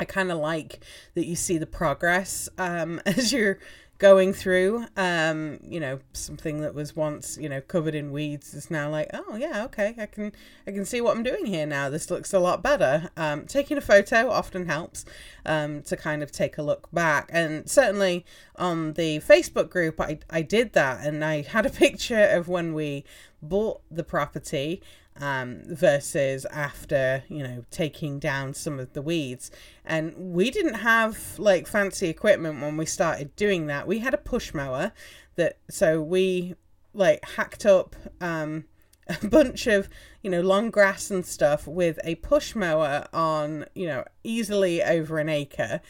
i 0.00 0.04
kind 0.04 0.32
of 0.32 0.38
like 0.38 0.80
that 1.14 1.26
you 1.26 1.36
see 1.36 1.58
the 1.58 1.66
progress 1.66 2.48
um, 2.58 3.00
as 3.06 3.32
you're 3.32 3.58
going 3.98 4.32
through 4.32 4.84
um 4.96 5.58
you 5.66 5.80
know 5.80 5.98
something 6.12 6.60
that 6.60 6.74
was 6.74 6.94
once 6.94 7.38
you 7.40 7.48
know 7.48 7.62
covered 7.62 7.94
in 7.94 8.12
weeds 8.12 8.52
is 8.52 8.70
now 8.70 8.90
like 8.90 9.08
oh 9.14 9.36
yeah 9.36 9.64
okay 9.64 9.94
i 9.98 10.04
can 10.04 10.30
i 10.66 10.70
can 10.70 10.84
see 10.84 11.00
what 11.00 11.16
i'm 11.16 11.22
doing 11.22 11.46
here 11.46 11.66
now. 11.66 11.88
This 11.88 12.10
looks 12.10 12.32
a 12.32 12.38
lot 12.38 12.62
better. 12.62 13.10
Um 13.16 13.46
taking 13.46 13.78
a 13.78 13.80
photo 13.80 14.30
often 14.30 14.66
helps 14.66 15.04
um 15.44 15.82
to 15.82 15.96
kind 15.96 16.22
of 16.22 16.30
take 16.30 16.58
a 16.58 16.62
look 16.62 16.88
back. 16.92 17.30
And 17.32 17.68
certainly 17.68 18.24
on 18.56 18.94
the 18.94 19.18
facebook 19.20 19.70
group 19.70 20.00
i 20.00 20.18
i 20.30 20.42
did 20.42 20.72
that 20.72 21.04
and 21.06 21.24
i 21.24 21.42
had 21.42 21.66
a 21.66 21.70
picture 21.86 22.24
of 22.24 22.48
when 22.48 22.74
we 22.74 23.04
bought 23.48 23.80
the 23.90 24.04
property 24.04 24.82
um, 25.20 25.62
versus 25.66 26.44
after 26.46 27.24
you 27.28 27.42
know 27.42 27.64
taking 27.70 28.18
down 28.18 28.54
some 28.54 28.78
of 28.78 28.92
the 28.92 29.02
weeds. 29.02 29.50
And 29.84 30.14
we 30.34 30.50
didn't 30.50 30.74
have 30.74 31.38
like 31.38 31.66
fancy 31.66 32.08
equipment 32.08 32.60
when 32.60 32.76
we 32.76 32.86
started 32.86 33.34
doing 33.36 33.66
that. 33.66 33.86
We 33.86 34.00
had 34.00 34.14
a 34.14 34.18
push 34.18 34.52
mower 34.52 34.92
that 35.36 35.58
so 35.70 36.00
we 36.00 36.54
like 36.92 37.24
hacked 37.24 37.66
up 37.66 37.96
um, 38.20 38.64
a 39.22 39.26
bunch 39.26 39.66
of 39.66 39.88
you 40.22 40.30
know 40.30 40.40
long 40.40 40.70
grass 40.70 41.10
and 41.10 41.24
stuff 41.24 41.66
with 41.66 41.98
a 42.04 42.16
push 42.16 42.54
mower 42.54 43.06
on 43.12 43.66
you 43.74 43.86
know 43.86 44.04
easily 44.24 44.82
over 44.82 45.18
an 45.18 45.28
acre 45.28 45.80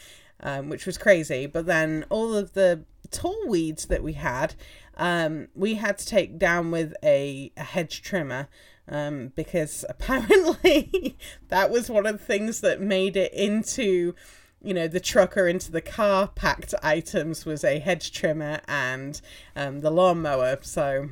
um, 0.40 0.68
which 0.68 0.86
was 0.86 0.98
crazy. 0.98 1.46
But 1.46 1.66
then 1.66 2.04
all 2.10 2.34
of 2.34 2.52
the 2.52 2.84
tall 3.10 3.46
weeds 3.46 3.86
that 3.86 4.02
we 4.02 4.14
had 4.14 4.54
um, 4.96 5.48
we 5.54 5.74
had 5.74 5.98
to 5.98 6.06
take 6.06 6.38
down 6.38 6.70
with 6.70 6.94
a, 7.02 7.52
a 7.56 7.62
hedge 7.62 8.02
trimmer 8.02 8.48
um, 8.88 9.32
because 9.34 9.84
apparently 9.88 11.16
that 11.48 11.70
was 11.70 11.90
one 11.90 12.06
of 12.06 12.18
the 12.18 12.24
things 12.24 12.60
that 12.60 12.80
made 12.80 13.16
it 13.16 13.32
into 13.32 14.14
you 14.62 14.74
know 14.74 14.88
the 14.88 15.00
truck 15.00 15.36
or 15.36 15.46
into 15.46 15.70
the 15.70 15.80
car 15.80 16.28
packed 16.28 16.74
items 16.82 17.44
was 17.44 17.62
a 17.62 17.78
hedge 17.78 18.10
trimmer 18.10 18.60
and 18.66 19.20
um, 19.54 19.80
the 19.80 19.90
lawnmower. 19.90 20.58
So 20.62 21.10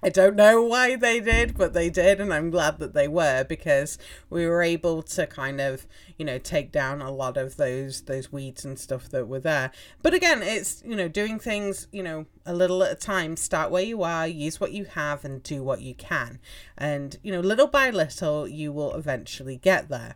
I 0.00 0.10
don't 0.10 0.36
know 0.36 0.62
why 0.62 0.94
they 0.94 1.18
did, 1.18 1.58
but 1.58 1.72
they 1.72 1.90
did, 1.90 2.20
and 2.20 2.32
I'm 2.32 2.50
glad 2.50 2.78
that 2.78 2.94
they 2.94 3.08
were 3.08 3.42
because 3.42 3.98
we 4.30 4.46
were 4.46 4.62
able 4.62 5.02
to 5.02 5.26
kind 5.26 5.60
of, 5.60 5.88
you 6.16 6.24
know, 6.24 6.38
take 6.38 6.70
down 6.70 7.02
a 7.02 7.10
lot 7.10 7.36
of 7.36 7.56
those 7.56 8.02
those 8.02 8.30
weeds 8.30 8.64
and 8.64 8.78
stuff 8.78 9.08
that 9.08 9.26
were 9.26 9.40
there. 9.40 9.72
But 10.00 10.14
again, 10.14 10.40
it's 10.40 10.84
you 10.86 10.94
know 10.94 11.08
doing 11.08 11.40
things, 11.40 11.88
you 11.90 12.04
know, 12.04 12.26
a 12.46 12.54
little 12.54 12.84
at 12.84 12.92
a 12.92 12.94
time. 12.94 13.36
Start 13.36 13.72
where 13.72 13.82
you 13.82 14.04
are, 14.04 14.24
use 14.28 14.60
what 14.60 14.70
you 14.70 14.84
have, 14.84 15.24
and 15.24 15.42
do 15.42 15.64
what 15.64 15.80
you 15.80 15.94
can, 15.94 16.38
and 16.76 17.16
you 17.24 17.32
know, 17.32 17.40
little 17.40 17.66
by 17.66 17.90
little, 17.90 18.46
you 18.46 18.72
will 18.72 18.94
eventually 18.94 19.56
get 19.56 19.88
there. 19.88 20.14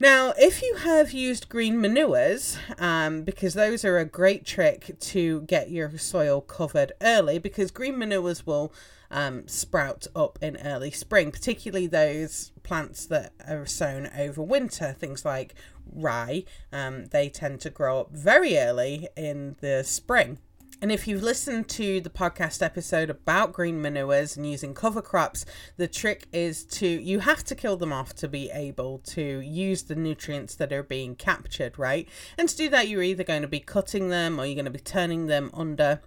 Now, 0.00 0.32
if 0.38 0.62
you 0.62 0.76
have 0.76 1.12
used 1.12 1.48
green 1.48 1.80
manures, 1.80 2.58
um, 2.78 3.22
because 3.22 3.54
those 3.54 3.84
are 3.86 3.98
a 3.98 4.04
great 4.04 4.44
trick 4.44 4.96
to 5.00 5.40
get 5.40 5.70
your 5.70 5.96
soil 5.96 6.42
covered 6.42 6.92
early, 7.00 7.38
because 7.38 7.70
green 7.70 7.98
manures 7.98 8.46
will 8.46 8.72
um, 9.10 9.46
sprout 9.48 10.06
up 10.14 10.38
in 10.42 10.56
early 10.58 10.90
spring, 10.90 11.30
particularly 11.30 11.86
those 11.86 12.52
plants 12.62 13.06
that 13.06 13.32
are 13.46 13.66
sown 13.66 14.10
over 14.16 14.42
winter, 14.42 14.92
things 14.92 15.24
like 15.24 15.54
rye, 15.92 16.44
um, 16.72 17.06
they 17.06 17.28
tend 17.28 17.60
to 17.60 17.70
grow 17.70 18.00
up 18.00 18.10
very 18.12 18.58
early 18.58 19.08
in 19.16 19.56
the 19.60 19.82
spring. 19.82 20.38
And 20.80 20.92
if 20.92 21.08
you've 21.08 21.24
listened 21.24 21.68
to 21.70 22.00
the 22.00 22.10
podcast 22.10 22.62
episode 22.62 23.10
about 23.10 23.52
green 23.52 23.82
manures 23.82 24.36
and 24.36 24.48
using 24.48 24.74
cover 24.74 25.02
crops, 25.02 25.44
the 25.76 25.88
trick 25.88 26.28
is 26.32 26.62
to 26.66 26.86
you 26.86 27.18
have 27.18 27.42
to 27.44 27.56
kill 27.56 27.76
them 27.76 27.92
off 27.92 28.14
to 28.16 28.28
be 28.28 28.48
able 28.52 28.98
to 28.98 29.40
use 29.40 29.82
the 29.82 29.96
nutrients 29.96 30.54
that 30.54 30.72
are 30.72 30.84
being 30.84 31.16
captured, 31.16 31.76
right? 31.80 32.08
And 32.36 32.48
to 32.48 32.56
do 32.56 32.68
that, 32.68 32.86
you're 32.86 33.02
either 33.02 33.24
going 33.24 33.42
to 33.42 33.48
be 33.48 33.58
cutting 33.58 34.08
them 34.08 34.38
or 34.38 34.46
you're 34.46 34.54
going 34.54 34.66
to 34.66 34.70
be 34.70 34.78
turning 34.78 35.26
them 35.26 35.50
under 35.52 36.00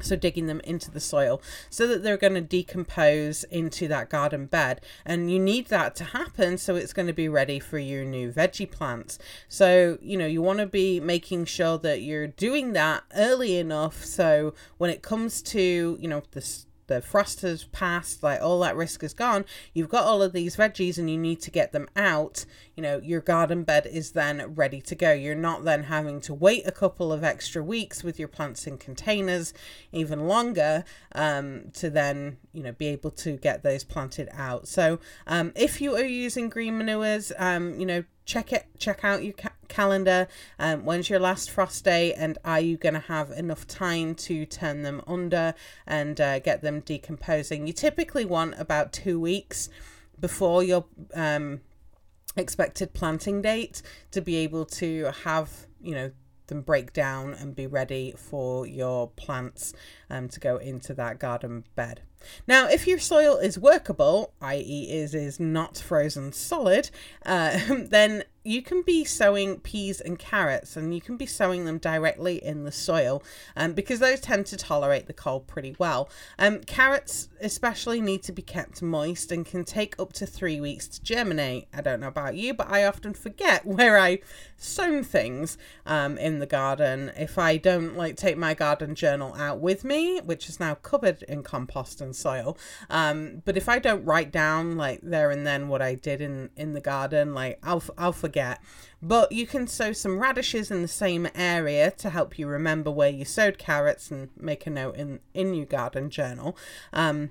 so 0.00 0.16
digging 0.16 0.46
them 0.46 0.60
into 0.64 0.90
the 0.90 1.00
soil 1.00 1.40
so 1.70 1.86
that 1.86 2.02
they're 2.02 2.16
going 2.16 2.34
to 2.34 2.40
decompose 2.40 3.44
into 3.44 3.88
that 3.88 4.10
garden 4.10 4.46
bed. 4.46 4.80
And 5.04 5.30
you 5.30 5.38
need 5.38 5.68
that 5.68 5.94
to 5.96 6.04
happen 6.04 6.58
so 6.58 6.74
it's 6.76 6.92
going 6.92 7.06
to 7.06 7.12
be 7.12 7.28
ready 7.28 7.58
for 7.58 7.78
your 7.78 8.04
new 8.04 8.32
veggie 8.32 8.70
plants. 8.70 9.18
So 9.48 9.98
you 10.02 10.16
know 10.16 10.26
you 10.26 10.42
want 10.42 10.58
to 10.58 10.66
be 10.66 11.00
making 11.00 11.46
sure 11.46 11.78
that 11.78 12.02
you're 12.02 12.26
doing 12.26 12.72
that 12.72 13.04
early 13.14 13.56
enough 13.56 14.04
so 14.04 14.54
when 14.78 14.90
it 14.90 15.02
comes 15.02 15.42
to 15.42 15.98
you 16.00 16.08
know 16.08 16.22
this 16.32 16.66
the 16.86 17.00
frost 17.00 17.40
has 17.42 17.64
passed, 17.64 18.22
like 18.22 18.40
all 18.40 18.60
that 18.60 18.76
risk 18.76 19.02
is 19.02 19.14
gone. 19.14 19.44
You've 19.72 19.88
got 19.88 20.04
all 20.04 20.22
of 20.22 20.32
these 20.32 20.56
veggies 20.56 20.98
and 20.98 21.10
you 21.10 21.18
need 21.18 21.40
to 21.42 21.50
get 21.50 21.72
them 21.72 21.88
out. 21.96 22.44
You 22.76 22.82
know, 22.82 23.00
your 23.02 23.20
garden 23.20 23.62
bed 23.62 23.86
is 23.86 24.12
then 24.12 24.54
ready 24.54 24.80
to 24.82 24.94
go. 24.94 25.12
You're 25.12 25.34
not 25.34 25.64
then 25.64 25.84
having 25.84 26.20
to 26.22 26.34
wait 26.34 26.66
a 26.66 26.72
couple 26.72 27.12
of 27.12 27.24
extra 27.24 27.62
weeks 27.62 28.02
with 28.02 28.18
your 28.18 28.28
plants 28.28 28.66
in 28.66 28.78
containers, 28.78 29.54
even 29.92 30.26
longer, 30.26 30.84
um, 31.14 31.70
to 31.74 31.90
then, 31.90 32.38
you 32.52 32.62
know, 32.62 32.72
be 32.72 32.86
able 32.88 33.10
to 33.12 33.36
get 33.36 33.62
those 33.62 33.84
planted 33.84 34.28
out. 34.32 34.68
So, 34.68 34.98
um, 35.26 35.52
if 35.54 35.80
you 35.80 35.94
are 35.96 36.04
using 36.04 36.48
green 36.48 36.78
manures, 36.78 37.32
um, 37.38 37.78
you 37.78 37.86
know, 37.86 38.04
check 38.24 38.52
it 38.52 38.66
check 38.78 39.04
out 39.04 39.22
your 39.22 39.34
calendar. 39.74 40.28
Um, 40.58 40.84
when's 40.84 41.10
your 41.10 41.18
last 41.18 41.50
frost 41.50 41.84
day? 41.84 42.14
And 42.14 42.38
are 42.44 42.60
you 42.60 42.76
going 42.76 42.94
to 42.94 43.00
have 43.00 43.30
enough 43.32 43.66
time 43.66 44.14
to 44.26 44.46
turn 44.46 44.82
them 44.82 45.02
under 45.06 45.54
and 45.86 46.20
uh, 46.20 46.38
get 46.38 46.62
them 46.62 46.80
decomposing? 46.80 47.66
You 47.66 47.72
typically 47.72 48.24
want 48.24 48.54
about 48.58 48.92
two 48.92 49.18
weeks 49.18 49.68
before 50.20 50.62
your 50.62 50.84
um, 51.14 51.60
expected 52.36 52.94
planting 52.94 53.42
date 53.42 53.82
to 54.12 54.20
be 54.20 54.36
able 54.36 54.64
to 54.64 55.10
have 55.24 55.66
you 55.80 55.94
know 55.94 56.10
them 56.46 56.60
break 56.60 56.92
down 56.92 57.32
and 57.34 57.56
be 57.56 57.66
ready 57.66 58.12
for 58.16 58.66
your 58.66 59.08
plants 59.08 59.72
um, 60.10 60.28
to 60.28 60.38
go 60.38 60.56
into 60.58 60.92
that 60.94 61.18
garden 61.18 61.64
bed. 61.74 62.02
Now, 62.46 62.68
if 62.68 62.86
your 62.86 62.98
soil 62.98 63.36
is 63.36 63.58
workable, 63.58 64.34
i.e., 64.40 64.88
is 64.90 65.14
is 65.14 65.40
not 65.40 65.78
frozen 65.78 66.32
solid, 66.32 66.90
uh, 67.26 67.58
then 67.68 68.24
you 68.44 68.60
can 68.60 68.82
be 68.82 69.04
sowing 69.04 69.58
peas 69.60 70.02
and 70.02 70.18
carrots 70.18 70.76
and 70.76 70.94
you 70.94 71.00
can 71.00 71.16
be 71.16 71.24
sowing 71.24 71.64
them 71.64 71.78
directly 71.78 72.44
in 72.44 72.64
the 72.64 72.72
soil 72.72 73.22
um, 73.56 73.72
because 73.72 74.00
those 74.00 74.20
tend 74.20 74.44
to 74.44 74.56
tolerate 74.56 75.06
the 75.06 75.14
cold 75.14 75.46
pretty 75.46 75.74
well. 75.78 76.10
Um, 76.38 76.60
carrots 76.60 77.28
especially 77.40 78.02
need 78.02 78.22
to 78.22 78.32
be 78.32 78.42
kept 78.42 78.82
moist 78.82 79.32
and 79.32 79.46
can 79.46 79.64
take 79.64 79.98
up 79.98 80.12
to 80.12 80.26
three 80.26 80.60
weeks 80.60 80.86
to 80.88 81.02
germinate. 81.02 81.68
I 81.72 81.80
don't 81.80 82.00
know 82.00 82.08
about 82.08 82.34
you, 82.36 82.52
but 82.52 82.70
I 82.70 82.84
often 82.84 83.14
forget 83.14 83.64
where 83.66 83.98
I 83.98 84.18
sown 84.58 85.02
things 85.02 85.56
um, 85.86 86.18
in 86.18 86.38
the 86.38 86.46
garden 86.46 87.12
if 87.16 87.38
I 87.38 87.56
don't 87.56 87.96
like 87.96 88.16
take 88.16 88.36
my 88.36 88.52
garden 88.52 88.94
journal 88.94 89.34
out 89.36 89.58
with 89.60 89.84
me, 89.84 90.20
which 90.20 90.50
is 90.50 90.60
now 90.60 90.74
covered 90.74 91.22
in 91.22 91.42
compost 91.42 92.02
and 92.02 92.14
soil. 92.14 92.58
Um, 92.90 93.42
but 93.46 93.56
if 93.56 93.70
I 93.70 93.78
don't 93.78 94.04
write 94.04 94.30
down 94.30 94.76
like 94.76 95.00
there 95.02 95.30
and 95.30 95.46
then 95.46 95.68
what 95.68 95.80
I 95.80 95.94
did 95.94 96.20
in 96.20 96.50
in 96.56 96.74
the 96.74 96.80
garden, 96.82 97.32
like 97.32 97.58
I'll 97.62 97.82
I'll 97.96 98.12
forget. 98.12 98.33
But 99.02 99.32
you 99.32 99.46
can 99.46 99.66
sow 99.66 99.92
some 99.92 100.18
radishes 100.18 100.70
in 100.70 100.82
the 100.82 100.88
same 100.88 101.28
area 101.34 101.90
to 101.92 102.10
help 102.10 102.38
you 102.38 102.46
remember 102.46 102.90
where 102.90 103.10
you 103.10 103.24
sowed 103.24 103.58
carrots 103.58 104.10
and 104.10 104.30
make 104.38 104.66
a 104.66 104.70
note 104.70 104.96
in 104.96 105.20
in 105.34 105.54
your 105.54 105.66
garden 105.66 106.10
journal. 106.10 106.56
Um, 106.92 107.30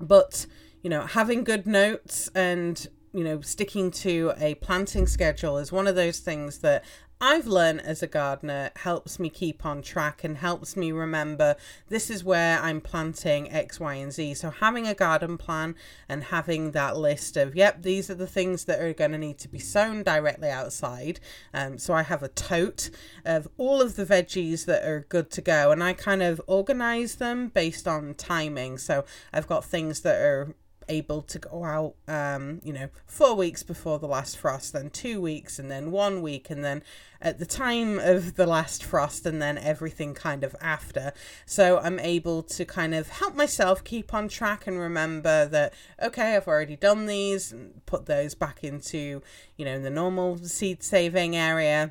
but 0.00 0.46
you 0.82 0.90
know, 0.90 1.06
having 1.06 1.44
good 1.44 1.66
notes 1.66 2.28
and 2.34 2.88
you 3.12 3.24
know, 3.24 3.40
sticking 3.40 3.90
to 3.90 4.32
a 4.38 4.54
planting 4.56 5.06
schedule 5.06 5.58
is 5.58 5.72
one 5.72 5.86
of 5.86 5.94
those 5.94 6.18
things 6.18 6.58
that 6.58 6.84
I've 7.20 7.48
learned 7.48 7.80
as 7.80 8.00
a 8.00 8.06
gardener 8.06 8.70
helps 8.76 9.18
me 9.18 9.28
keep 9.28 9.66
on 9.66 9.82
track 9.82 10.22
and 10.22 10.36
helps 10.36 10.76
me 10.76 10.92
remember 10.92 11.56
this 11.88 12.10
is 12.10 12.22
where 12.22 12.60
I'm 12.60 12.80
planting 12.80 13.50
X, 13.50 13.80
Y, 13.80 13.94
and 13.94 14.12
Z. 14.12 14.34
So 14.34 14.50
having 14.50 14.86
a 14.86 14.94
garden 14.94 15.36
plan 15.36 15.74
and 16.08 16.22
having 16.22 16.70
that 16.72 16.96
list 16.96 17.36
of, 17.36 17.56
yep, 17.56 17.82
these 17.82 18.08
are 18.08 18.14
the 18.14 18.28
things 18.28 18.66
that 18.66 18.80
are 18.80 18.92
going 18.92 19.10
to 19.10 19.18
need 19.18 19.38
to 19.38 19.48
be 19.48 19.58
sown 19.58 20.04
directly 20.04 20.48
outside. 20.48 21.18
Um, 21.52 21.76
so 21.76 21.92
I 21.92 22.02
have 22.04 22.22
a 22.22 22.28
tote 22.28 22.88
of 23.24 23.48
all 23.56 23.82
of 23.82 23.96
the 23.96 24.06
veggies 24.06 24.64
that 24.66 24.84
are 24.84 25.04
good 25.08 25.28
to 25.32 25.40
go 25.40 25.72
and 25.72 25.82
I 25.82 25.94
kind 25.94 26.22
of 26.22 26.40
organize 26.46 27.16
them 27.16 27.48
based 27.48 27.88
on 27.88 28.14
timing. 28.14 28.78
So 28.78 29.04
I've 29.32 29.48
got 29.48 29.64
things 29.64 30.02
that 30.02 30.20
are 30.20 30.54
able 30.88 31.22
to 31.22 31.38
go 31.38 31.64
out, 31.64 31.94
um, 32.06 32.60
you 32.62 32.72
know, 32.72 32.88
four 33.06 33.34
weeks 33.34 33.62
before 33.62 33.98
the 33.98 34.06
last 34.06 34.36
frost, 34.36 34.72
then 34.72 34.90
two 34.90 35.20
weeks, 35.20 35.58
and 35.58 35.70
then 35.70 35.90
one 35.90 36.22
week, 36.22 36.50
and 36.50 36.64
then 36.64 36.82
at 37.20 37.38
the 37.38 37.46
time 37.46 37.98
of 37.98 38.36
the 38.36 38.46
last 38.46 38.84
frost, 38.84 39.26
and 39.26 39.42
then 39.42 39.58
everything 39.58 40.14
kind 40.14 40.44
of 40.44 40.54
after. 40.60 41.12
So 41.46 41.78
I'm 41.78 41.98
able 41.98 42.42
to 42.44 42.64
kind 42.64 42.94
of 42.94 43.08
help 43.08 43.34
myself 43.34 43.84
keep 43.84 44.14
on 44.14 44.28
track 44.28 44.66
and 44.66 44.78
remember 44.78 45.46
that, 45.46 45.74
okay, 46.02 46.36
I've 46.36 46.48
already 46.48 46.76
done 46.76 47.06
these, 47.06 47.52
and 47.52 47.84
put 47.86 48.06
those 48.06 48.34
back 48.34 48.64
into, 48.64 49.22
you 49.56 49.64
know, 49.64 49.80
the 49.80 49.90
normal 49.90 50.38
seed 50.38 50.82
saving 50.82 51.36
area 51.36 51.90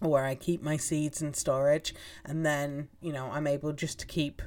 where 0.00 0.24
I 0.24 0.34
keep 0.34 0.62
my 0.62 0.76
seeds 0.76 1.22
in 1.22 1.32
storage, 1.32 1.94
and 2.24 2.44
then, 2.44 2.88
you 3.00 3.12
know, 3.12 3.30
I'm 3.30 3.46
able 3.46 3.72
just 3.72 4.00
to 4.00 4.06
keep 4.06 4.42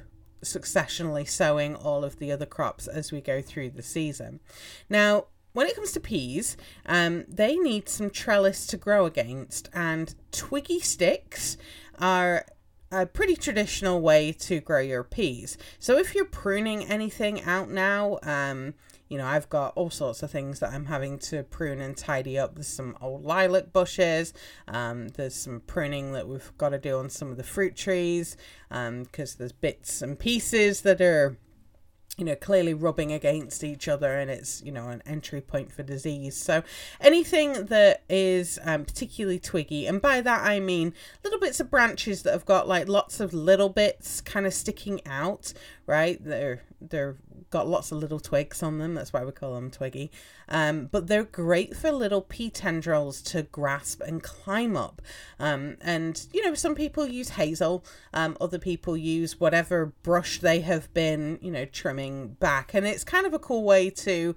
successionally 0.46 1.28
sowing 1.28 1.74
all 1.74 2.04
of 2.04 2.18
the 2.18 2.32
other 2.32 2.46
crops 2.46 2.86
as 2.86 3.12
we 3.12 3.20
go 3.20 3.42
through 3.42 3.70
the 3.70 3.82
season. 3.82 4.40
Now, 4.88 5.26
when 5.52 5.66
it 5.66 5.74
comes 5.74 5.92
to 5.92 6.00
peas, 6.00 6.56
um, 6.84 7.24
they 7.28 7.56
need 7.56 7.88
some 7.88 8.10
trellis 8.10 8.66
to 8.66 8.76
grow 8.76 9.06
against, 9.06 9.70
and 9.72 10.14
twiggy 10.30 10.80
sticks 10.80 11.56
are 11.98 12.44
a 12.92 13.06
pretty 13.06 13.36
traditional 13.36 14.00
way 14.00 14.32
to 14.32 14.60
grow 14.60 14.80
your 14.80 15.02
peas. 15.02 15.56
So 15.78 15.98
if 15.98 16.14
you're 16.14 16.24
pruning 16.24 16.84
anything 16.84 17.42
out 17.42 17.70
now, 17.70 18.18
um, 18.22 18.74
you 19.08 19.18
know, 19.18 19.26
I've 19.26 19.48
got 19.48 19.72
all 19.76 19.90
sorts 19.90 20.22
of 20.22 20.30
things 20.30 20.60
that 20.60 20.72
I'm 20.72 20.86
having 20.86 21.18
to 21.20 21.44
prune 21.44 21.80
and 21.80 21.96
tidy 21.96 22.38
up. 22.38 22.54
There's 22.54 22.66
some 22.66 22.96
old 23.00 23.24
lilac 23.24 23.72
bushes. 23.72 24.32
Um, 24.66 25.08
there's 25.08 25.34
some 25.34 25.60
pruning 25.66 26.12
that 26.12 26.26
we've 26.26 26.52
got 26.58 26.70
to 26.70 26.78
do 26.78 26.98
on 26.98 27.10
some 27.10 27.30
of 27.30 27.36
the 27.36 27.44
fruit 27.44 27.76
trees 27.76 28.36
because 28.68 28.88
um, 28.88 29.36
there's 29.38 29.52
bits 29.52 30.02
and 30.02 30.18
pieces 30.18 30.80
that 30.82 31.00
are 31.00 31.36
you 32.16 32.24
know, 32.24 32.34
clearly 32.34 32.72
rubbing 32.72 33.12
against 33.12 33.62
each 33.62 33.88
other 33.88 34.14
and 34.16 34.30
it's, 34.30 34.62
you 34.62 34.72
know, 34.72 34.88
an 34.88 35.02
entry 35.04 35.40
point 35.40 35.70
for 35.70 35.82
disease. 35.82 36.34
So 36.36 36.62
anything 36.98 37.66
that 37.66 38.04
is 38.08 38.58
um, 38.64 38.86
particularly 38.86 39.38
twiggy, 39.38 39.86
and 39.86 40.00
by 40.00 40.22
that 40.22 40.42
I 40.42 40.58
mean 40.58 40.94
little 41.22 41.38
bits 41.38 41.60
of 41.60 41.70
branches 41.70 42.22
that 42.22 42.32
have 42.32 42.46
got 42.46 42.66
like 42.66 42.88
lots 42.88 43.20
of 43.20 43.34
little 43.34 43.68
bits 43.68 44.22
kind 44.22 44.46
of 44.46 44.54
sticking 44.54 45.06
out, 45.06 45.52
right? 45.86 46.18
They're, 46.24 46.62
they're 46.80 47.16
got 47.50 47.68
lots 47.68 47.92
of 47.92 47.98
little 47.98 48.20
twigs 48.20 48.62
on 48.62 48.78
them. 48.78 48.94
That's 48.94 49.12
why 49.12 49.24
we 49.24 49.32
call 49.32 49.54
them 49.54 49.70
twiggy. 49.70 50.10
Um, 50.48 50.86
but 50.86 51.06
they're 51.06 51.24
great 51.24 51.76
for 51.76 51.90
little 51.92 52.20
pea 52.20 52.50
tendrils 52.50 53.22
to 53.22 53.42
grasp 53.42 54.00
and 54.00 54.22
climb 54.22 54.76
up. 54.76 55.02
Um, 55.38 55.76
and, 55.80 56.26
you 56.32 56.44
know, 56.44 56.54
some 56.54 56.74
people 56.74 57.06
use 57.06 57.30
hazel, 57.30 57.84
um, 58.12 58.36
other 58.40 58.58
people 58.58 58.96
use 58.96 59.40
whatever 59.40 59.86
brush 60.02 60.40
they 60.40 60.60
have 60.60 60.92
been, 60.94 61.38
you 61.40 61.50
know, 61.50 61.64
trimming 61.64 62.28
back. 62.28 62.74
And 62.74 62.86
it's 62.86 63.04
kind 63.04 63.26
of 63.26 63.34
a 63.34 63.38
cool 63.38 63.64
way 63.64 63.90
to 63.90 64.34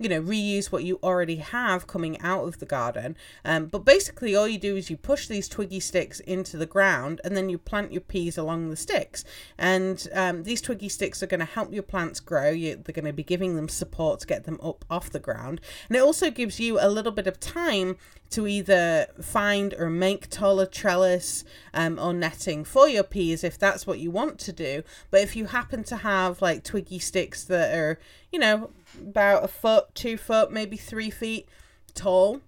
you 0.00 0.08
know, 0.08 0.22
reuse 0.22 0.72
what 0.72 0.82
you 0.82 0.98
already 1.02 1.36
have 1.36 1.86
coming 1.86 2.18
out 2.22 2.48
of 2.48 2.58
the 2.58 2.64
garden. 2.64 3.14
Um, 3.44 3.66
but 3.66 3.84
basically, 3.84 4.34
all 4.34 4.48
you 4.48 4.58
do 4.58 4.74
is 4.74 4.88
you 4.88 4.96
push 4.96 5.28
these 5.28 5.46
twiggy 5.46 5.78
sticks 5.78 6.20
into 6.20 6.56
the 6.56 6.64
ground 6.64 7.20
and 7.22 7.36
then 7.36 7.50
you 7.50 7.58
plant 7.58 7.92
your 7.92 8.00
peas 8.00 8.38
along 8.38 8.70
the 8.70 8.76
sticks. 8.76 9.26
And 9.58 10.08
um, 10.14 10.44
these 10.44 10.62
twiggy 10.62 10.88
sticks 10.88 11.22
are 11.22 11.26
going 11.26 11.40
to 11.40 11.46
help 11.46 11.74
your 11.74 11.82
plants 11.82 12.18
grow. 12.18 12.48
You, 12.50 12.76
they're 12.76 12.94
going 12.94 13.04
to 13.04 13.12
be 13.12 13.22
giving 13.22 13.56
them 13.56 13.68
support 13.68 14.20
to 14.20 14.26
get 14.26 14.44
them 14.44 14.58
up 14.62 14.86
off 14.88 15.10
the 15.10 15.18
ground. 15.18 15.60
And 15.90 15.96
it 15.96 16.02
also 16.02 16.30
gives 16.30 16.58
you 16.58 16.78
a 16.80 16.88
little 16.88 17.12
bit 17.12 17.26
of 17.26 17.38
time 17.38 17.98
to 18.30 18.46
either 18.46 19.08
find 19.20 19.74
or 19.74 19.90
make 19.90 20.30
taller 20.30 20.64
trellis 20.64 21.44
um, 21.74 21.98
or 21.98 22.14
netting 22.14 22.64
for 22.64 22.88
your 22.88 23.02
peas 23.02 23.44
if 23.44 23.58
that's 23.58 23.86
what 23.86 23.98
you 23.98 24.10
want 24.10 24.38
to 24.38 24.52
do. 24.52 24.82
But 25.10 25.20
if 25.20 25.36
you 25.36 25.46
happen 25.46 25.84
to 25.84 25.96
have 25.98 26.40
like 26.40 26.64
twiggy 26.64 27.00
sticks 27.00 27.44
that 27.44 27.76
are, 27.76 27.98
you 28.32 28.38
know, 28.38 28.70
about 28.98 29.44
a 29.44 29.48
foot, 29.48 29.94
two 29.94 30.16
foot, 30.16 30.50
maybe 30.50 30.76
three 30.76 31.10
feet 31.10 31.48
tall. 31.94 32.40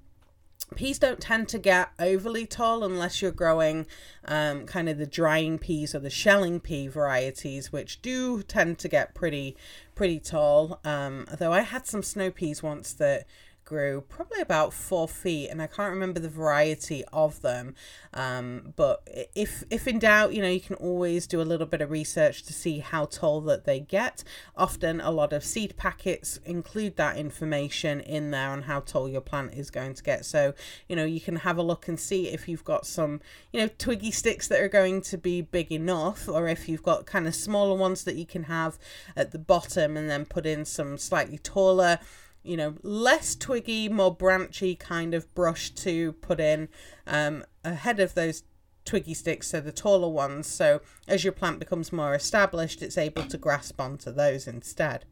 Peas 0.77 0.99
don't 0.99 1.21
tend 1.21 1.49
to 1.49 1.59
get 1.59 1.91
overly 1.99 2.47
tall 2.47 2.83
unless 2.83 3.21
you're 3.21 3.31
growing 3.31 3.87
um, 4.25 4.65
kind 4.65 4.89
of 4.89 4.97
the 4.97 5.07
drying 5.07 5.59
peas 5.59 5.95
or 5.95 5.99
the 5.99 6.09
shelling 6.09 6.61
pea 6.61 6.89
varieties, 6.89 7.71
which 7.71 8.01
do 8.01 8.43
tend 8.43 8.79
to 8.79 8.89
get 8.89 9.15
pretty 9.15 9.57
pretty 9.95 10.19
tall. 10.19 10.81
Um, 10.85 11.27
although 11.31 11.53
I 11.53 11.61
had 11.61 11.87
some 11.87 12.03
snow 12.03 12.31
peas 12.31 12.63
once 12.63 12.95
that 12.95 13.27
grew 13.73 14.03
probably 14.03 14.43
about 14.43 14.75
four 14.75 15.09
feet, 15.09 15.49
and 15.49 15.63
I 15.63 15.67
can't 15.67 15.95
remember 15.95 16.21
the 16.21 16.29
variety 16.29 17.05
of 17.11 17.41
them. 17.41 17.75
Um, 18.13 18.75
but 18.77 19.09
if 19.35 19.65
if 19.71 19.89
in 19.89 19.99
doubt, 19.99 20.35
you 20.35 20.43
know, 20.43 20.49
you 20.49 20.61
can 20.61 20.77
always 20.77 21.27
do 21.27 21.41
a 21.41 21.49
little 21.51 21.67
bit 21.67 21.81
of 21.81 21.91
research 21.91 22.43
to 22.43 22.53
see 22.53 22.81
how 22.81 23.07
tall 23.07 23.41
that 23.43 23.65
they 23.65 23.81
get. 23.81 24.25
Often, 24.55 25.01
a 25.01 25.11
lot 25.11 25.33
of 25.33 25.43
seed 25.43 25.75
packets 25.79 26.39
include 26.45 26.97
that 26.97 27.17
information 27.17 28.01
in 28.01 28.31
there 28.31 28.51
on 28.51 28.63
how 28.63 28.81
tall 28.81 29.09
your 29.09 29.23
plant 29.23 29.55
is 29.55 29.71
going 29.71 29.95
to 29.95 30.03
get. 30.03 30.27
So 30.27 30.53
you 30.87 30.95
know, 30.95 31.07
you 31.07 31.21
can 31.21 31.37
have 31.37 31.57
a 31.57 31.63
look 31.63 31.89
and 31.89 31.99
see 31.99 32.29
if 32.29 32.47
you've 32.49 32.65
got 32.65 32.85
some, 32.85 33.23
you 33.53 33.61
know, 33.61 33.71
twiggy 33.79 34.11
sticks 34.11 34.49
that 34.49 34.61
are 34.61 34.69
going 34.69 35.01
to 35.01 35.17
be 35.17 35.41
big 35.41 35.73
enough, 35.73 36.29
or 36.29 36.47
if 36.47 36.69
you've 36.69 36.83
got 36.83 37.07
kind 37.07 37.27
of 37.27 37.35
smaller 37.35 37.79
ones 37.79 38.05
that 38.05 38.17
you 38.17 38.27
can 38.27 38.45
have 38.45 38.79
at 39.17 39.31
the 39.31 39.39
bottom, 39.39 39.97
and 39.97 40.11
then 40.11 40.27
put 40.27 40.45
in 40.45 40.67
some 40.67 40.99
slightly 40.99 41.39
taller 41.39 41.99
you 42.43 42.57
know, 42.57 42.75
less 42.83 43.35
twiggy, 43.35 43.89
more 43.89 44.15
branchy 44.15 44.75
kind 44.75 45.15
of 45.15 45.33
brush 45.35 45.71
to 45.71 46.13
put 46.15 46.41
in 46.41 46.69
um, 47.07 47.45
ahead 47.65 48.01
of 48.01 48.15
those 48.15 48.43
twiggy 48.85 49.15
sticks, 49.15 49.49
so 49.49 49.61
the 49.61 49.73
taller 49.73 50.09
ones. 50.09 50.47
So 50.47 50.81
as 51.07 51.25
your 51.25 51.33
plant 51.33 51.59
becomes 51.59 51.93
more 51.93 52.15
established, 52.15 52.83
it's 52.83 52.99
able 52.99 53.25
to 53.25 53.39
grasp 53.39 53.81
onto 53.81 54.11
those 54.13 54.47
instead. 54.47 55.05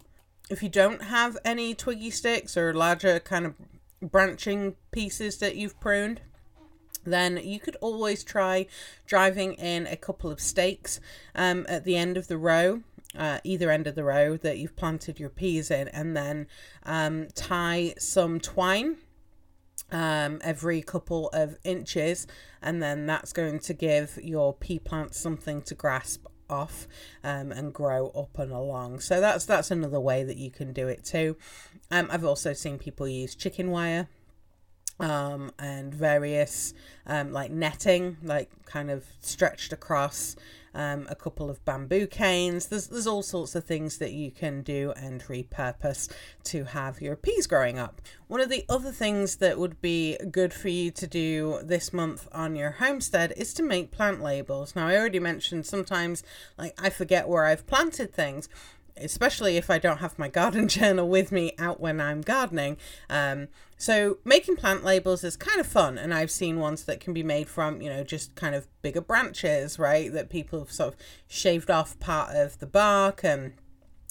If 0.49 0.62
you 0.62 0.68
don't 0.68 1.02
have 1.04 1.38
any 1.44 1.75
twiggy 1.75 2.10
sticks 2.10 2.56
or 2.56 2.75
larger 2.75 3.20
kind 3.20 3.46
of 3.46 3.54
branching 4.02 4.76
pieces 4.90 5.38
that 5.38 5.56
you've 5.56 5.78
pruned, 5.78 6.22
then 7.04 7.38
you 7.42 7.60
could 7.60 7.76
always 7.80 8.25
try 8.25 8.66
driving 9.06 9.54
in 9.54 9.87
a 9.87 9.96
couple 9.96 10.30
of 10.30 10.40
stakes 10.40 11.00
um, 11.34 11.64
at 11.68 11.84
the 11.84 11.96
end 11.96 12.16
of 12.16 12.28
the 12.28 12.37
row 12.37 12.82
uh, 13.16 13.38
either 13.44 13.70
end 13.70 13.86
of 13.86 13.94
the 13.94 14.04
row 14.04 14.36
that 14.36 14.58
you've 14.58 14.76
planted 14.76 15.18
your 15.18 15.30
peas 15.30 15.70
in, 15.70 15.88
and 15.88 16.16
then 16.16 16.46
um, 16.84 17.28
tie 17.34 17.94
some 17.98 18.40
twine 18.40 18.96
um, 19.92 20.40
every 20.42 20.82
couple 20.82 21.28
of 21.30 21.56
inches, 21.64 22.26
and 22.62 22.82
then 22.82 23.06
that's 23.06 23.32
going 23.32 23.58
to 23.60 23.74
give 23.74 24.18
your 24.22 24.54
pea 24.54 24.78
plant 24.78 25.14
something 25.14 25.62
to 25.62 25.74
grasp 25.74 26.26
off 26.48 26.88
um, 27.22 27.52
and 27.52 27.72
grow 27.72 28.08
up 28.08 28.38
and 28.38 28.52
along. 28.52 29.00
So 29.00 29.20
that's 29.20 29.44
that's 29.46 29.70
another 29.70 30.00
way 30.00 30.24
that 30.24 30.36
you 30.36 30.50
can 30.50 30.72
do 30.72 30.88
it 30.88 31.04
too. 31.04 31.36
Um, 31.90 32.08
I've 32.10 32.24
also 32.24 32.52
seen 32.52 32.78
people 32.78 33.08
use 33.08 33.34
chicken 33.34 33.70
wire 33.70 34.08
um, 34.98 35.52
and 35.58 35.94
various 35.94 36.74
um, 37.06 37.32
like 37.32 37.50
netting, 37.50 38.18
like 38.22 38.50
kind 38.66 38.90
of 38.90 39.04
stretched 39.20 39.72
across 39.72 40.36
um, 40.75 41.06
a 41.11 41.15
couple 41.15 41.50
of 41.50 41.65
bamboo 41.65 42.06
canes. 42.06 42.67
There's, 42.67 42.89
there's 42.89 43.06
all 43.06 43.23
sorts 43.23 43.54
of 43.54 43.65
things 43.65 43.99
that 43.99 44.13
you 44.13 44.30
can 44.30 44.63
do 44.63 44.93
and 44.97 45.23
repurpose 45.25 46.11
to 46.45 46.65
have 46.65 47.00
your 47.00 47.17
peas 47.17 47.47
growing 47.47 47.78
up. 47.78 48.00
One 48.28 48.41
of 48.41 48.49
the 48.49 48.65
other 48.69 48.93
things 48.93 49.37
that 49.37 49.59
would 49.59 49.80
be 49.80 50.17
good 50.30 50.54
for 50.54 50.69
you 50.69 50.91
to 50.93 51.06
do 51.06 51.61
this 51.63 51.93
month 51.93 52.28
on 52.33 52.54
your 52.54 52.73
homestead 52.73 53.33
is 53.37 53.52
to 53.54 53.63
make 53.63 53.91
plant 53.91 54.23
labels. 54.23 54.76
Now, 54.76 54.89
I 54.89 54.97
already 54.97 55.19
mentioned 55.19 55.67
sometimes 55.67 56.23
like 56.56 56.78
I 56.80 56.91
forget 56.91 57.28
where 57.28 57.45
I've 57.45 57.67
planted 57.67 58.13
things 58.13 58.49
especially 58.96 59.56
if 59.56 59.70
I 59.70 59.78
don't 59.78 59.98
have 59.98 60.18
my 60.18 60.28
garden 60.28 60.68
journal 60.76 61.08
with 61.08 61.32
me 61.32 61.52
out 61.58 61.80
when 61.80 62.00
I'm 62.00 62.20
gardening. 62.20 62.76
Um, 63.08 63.48
so 63.76 64.18
making 64.24 64.56
plant 64.56 64.84
labels 64.84 65.24
is 65.24 65.36
kind 65.36 65.58
of 65.58 65.66
fun, 65.66 65.96
and 65.96 66.12
I've 66.12 66.30
seen 66.30 66.58
ones 66.58 66.84
that 66.84 67.00
can 67.00 67.14
be 67.14 67.22
made 67.22 67.48
from, 67.48 67.80
you 67.80 67.88
know, 67.88 68.04
just 68.04 68.34
kind 68.34 68.54
of 68.54 68.66
bigger 68.82 69.00
branches, 69.00 69.78
right? 69.78 70.12
That 70.12 70.28
people 70.28 70.58
have 70.58 70.72
sort 70.72 70.94
of 70.94 71.00
shaved 71.26 71.70
off 71.70 71.98
part 71.98 72.36
of 72.36 72.58
the 72.58 72.66
bark 72.66 73.24
and 73.24 73.54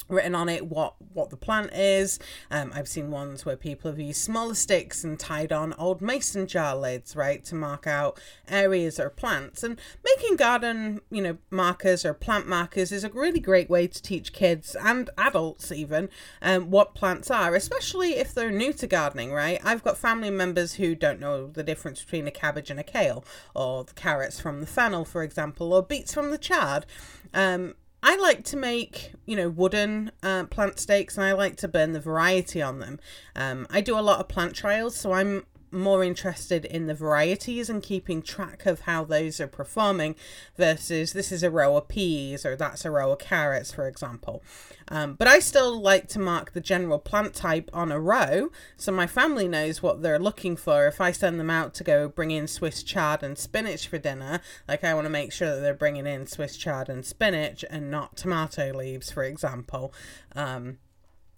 written 0.08 0.36
on 0.36 0.50
it 0.50 0.68
what 0.68 0.96
what 1.14 1.30
the 1.30 1.38
plant 1.38 1.72
is. 1.74 2.20
Um, 2.52 2.72
I've 2.74 2.88
seen 2.88 3.12
ones 3.12 3.46
where 3.46 3.58
people 3.58 3.92
have 3.92 4.00
used 4.00 4.22
smaller 4.22 4.56
sticks 4.56 5.04
and 5.04 5.20
tied 5.20 5.52
on 5.52 5.74
old 5.74 6.02
mason 6.02 6.48
jar 6.48 6.76
lids, 6.76 7.16
right, 7.16 7.44
to 7.46 7.56
mark 7.56 7.88
out 7.88 8.20
areas 8.48 9.00
or 9.00 9.10
plants. 9.10 9.64
And 9.64 9.80
making 10.04 10.38
garden, 10.38 11.02
you 11.10 11.22
know, 11.22 11.38
markers 11.50 12.06
or 12.06 12.14
plant 12.14 12.48
markers 12.48 12.92
is 12.92 13.04
a 13.04 13.10
really 13.10 13.40
great 13.40 13.70
way 13.70 13.88
to 13.88 14.02
teach 14.02 14.34
kids 14.34 14.76
and 14.76 15.10
adults 15.18 15.72
even 15.72 16.10
um, 16.42 16.72
what 16.72 16.96
plants 16.96 17.30
are, 17.32 17.56
especially 17.56 18.16
if 18.16 18.34
they're 18.34 18.52
new 18.52 18.74
to 18.74 18.88
gardening, 18.88 19.32
right? 19.34 19.60
I've 19.64 19.84
got 19.84 19.98
family 19.98 20.30
members 20.30 20.74
who 20.74 20.96
don't 20.96 21.20
know 21.20 21.48
the 21.48 21.64
difference 21.64 22.04
between 22.04 22.28
a 22.28 22.32
cabbage 22.32 22.70
and 22.70 22.80
a 22.80 22.84
kale, 22.84 23.24
or 23.56 23.84
the 23.84 23.94
carrots 23.94 24.40
from 24.40 24.60
the 24.60 24.68
fennel, 24.68 25.06
for 25.06 25.24
example, 25.24 25.74
or 25.74 25.84
beets 25.84 26.14
from 26.14 26.32
the 26.32 26.38
chard. 26.38 26.86
Um, 27.34 27.76
I 28.02 28.16
like 28.18 28.44
to 28.46 28.58
make, 28.58 29.14
you 29.26 29.36
know, 29.36 29.50
wooden 29.50 30.12
uh, 30.24 30.46
plant 30.46 30.80
stakes 30.80 31.18
and 31.18 31.26
I 31.26 31.34
like 31.34 31.58
to 31.58 31.68
burn 31.68 31.94
the 31.94 32.00
variety 32.00 32.62
on 32.62 32.80
them. 32.80 33.00
Um, 33.36 33.68
I 33.70 33.82
do 33.82 33.98
a 33.98 34.02
lot 34.02 34.20
of 34.20 34.28
plant 34.28 34.56
trials, 34.56 34.96
so 34.96 35.12
I'm 35.12 35.46
more 35.72 36.04
interested 36.04 36.66
in 36.66 36.88
the 36.88 36.94
varieties 36.94 37.70
and 37.70 37.82
keeping 37.82 38.22
track 38.22 38.66
of 38.66 38.82
how 38.82 39.04
those 39.04 39.40
are 39.40 39.48
performing 39.48 40.16
versus 40.58 41.14
this 41.14 41.32
is 41.32 41.44
a 41.44 41.52
row 41.52 41.78
of 41.78 41.88
peas 41.88 42.46
or 42.46 42.56
that's 42.56 42.86
a 42.86 42.92
row 42.92 43.12
of 43.12 43.20
carrots, 43.20 43.72
for 43.72 43.88
example. 43.88 44.44
Um, 44.88 45.14
but 45.14 45.28
I 45.28 45.40
still 45.40 45.80
like 45.80 46.08
to 46.10 46.20
mark 46.20 46.54
the 46.54 46.62
general 46.62 47.00
plant 47.00 47.34
type 47.34 47.70
on 47.74 47.92
a 47.92 48.00
row 48.00 48.50
so 48.76 48.92
my 48.92 49.08
family 49.08 49.48
knows 49.48 49.84
what 49.84 50.02
they're 50.02 50.20
looking 50.20 50.56
for. 50.56 50.88
If 50.88 51.00
I 51.00 51.12
send 51.12 51.40
them 51.40 51.50
out 51.50 51.74
to 51.76 51.84
go 51.84 52.08
bring 52.08 52.32
in 52.32 52.48
Swiss 52.48 52.84
chard 52.84 53.24
and 53.24 53.38
spinach 53.38 53.88
for 53.88 53.98
dinner, 53.98 54.42
like 54.68 54.84
I 54.84 54.94
want 54.94 55.06
to 55.06 55.10
make 55.10 55.32
sure 55.32 55.56
that 55.56 55.62
they're 55.62 55.74
bringing 55.74 56.08
in 56.08 56.28
Swiss 56.28 56.58
chard 56.58 56.90
and 56.90 57.06
spinach 57.06 57.64
and 57.70 57.92
not 57.92 58.18
tomato 58.18 58.74
leaves, 58.74 59.12
for 59.12 59.24
example. 59.24 59.94
Um, 60.36 60.78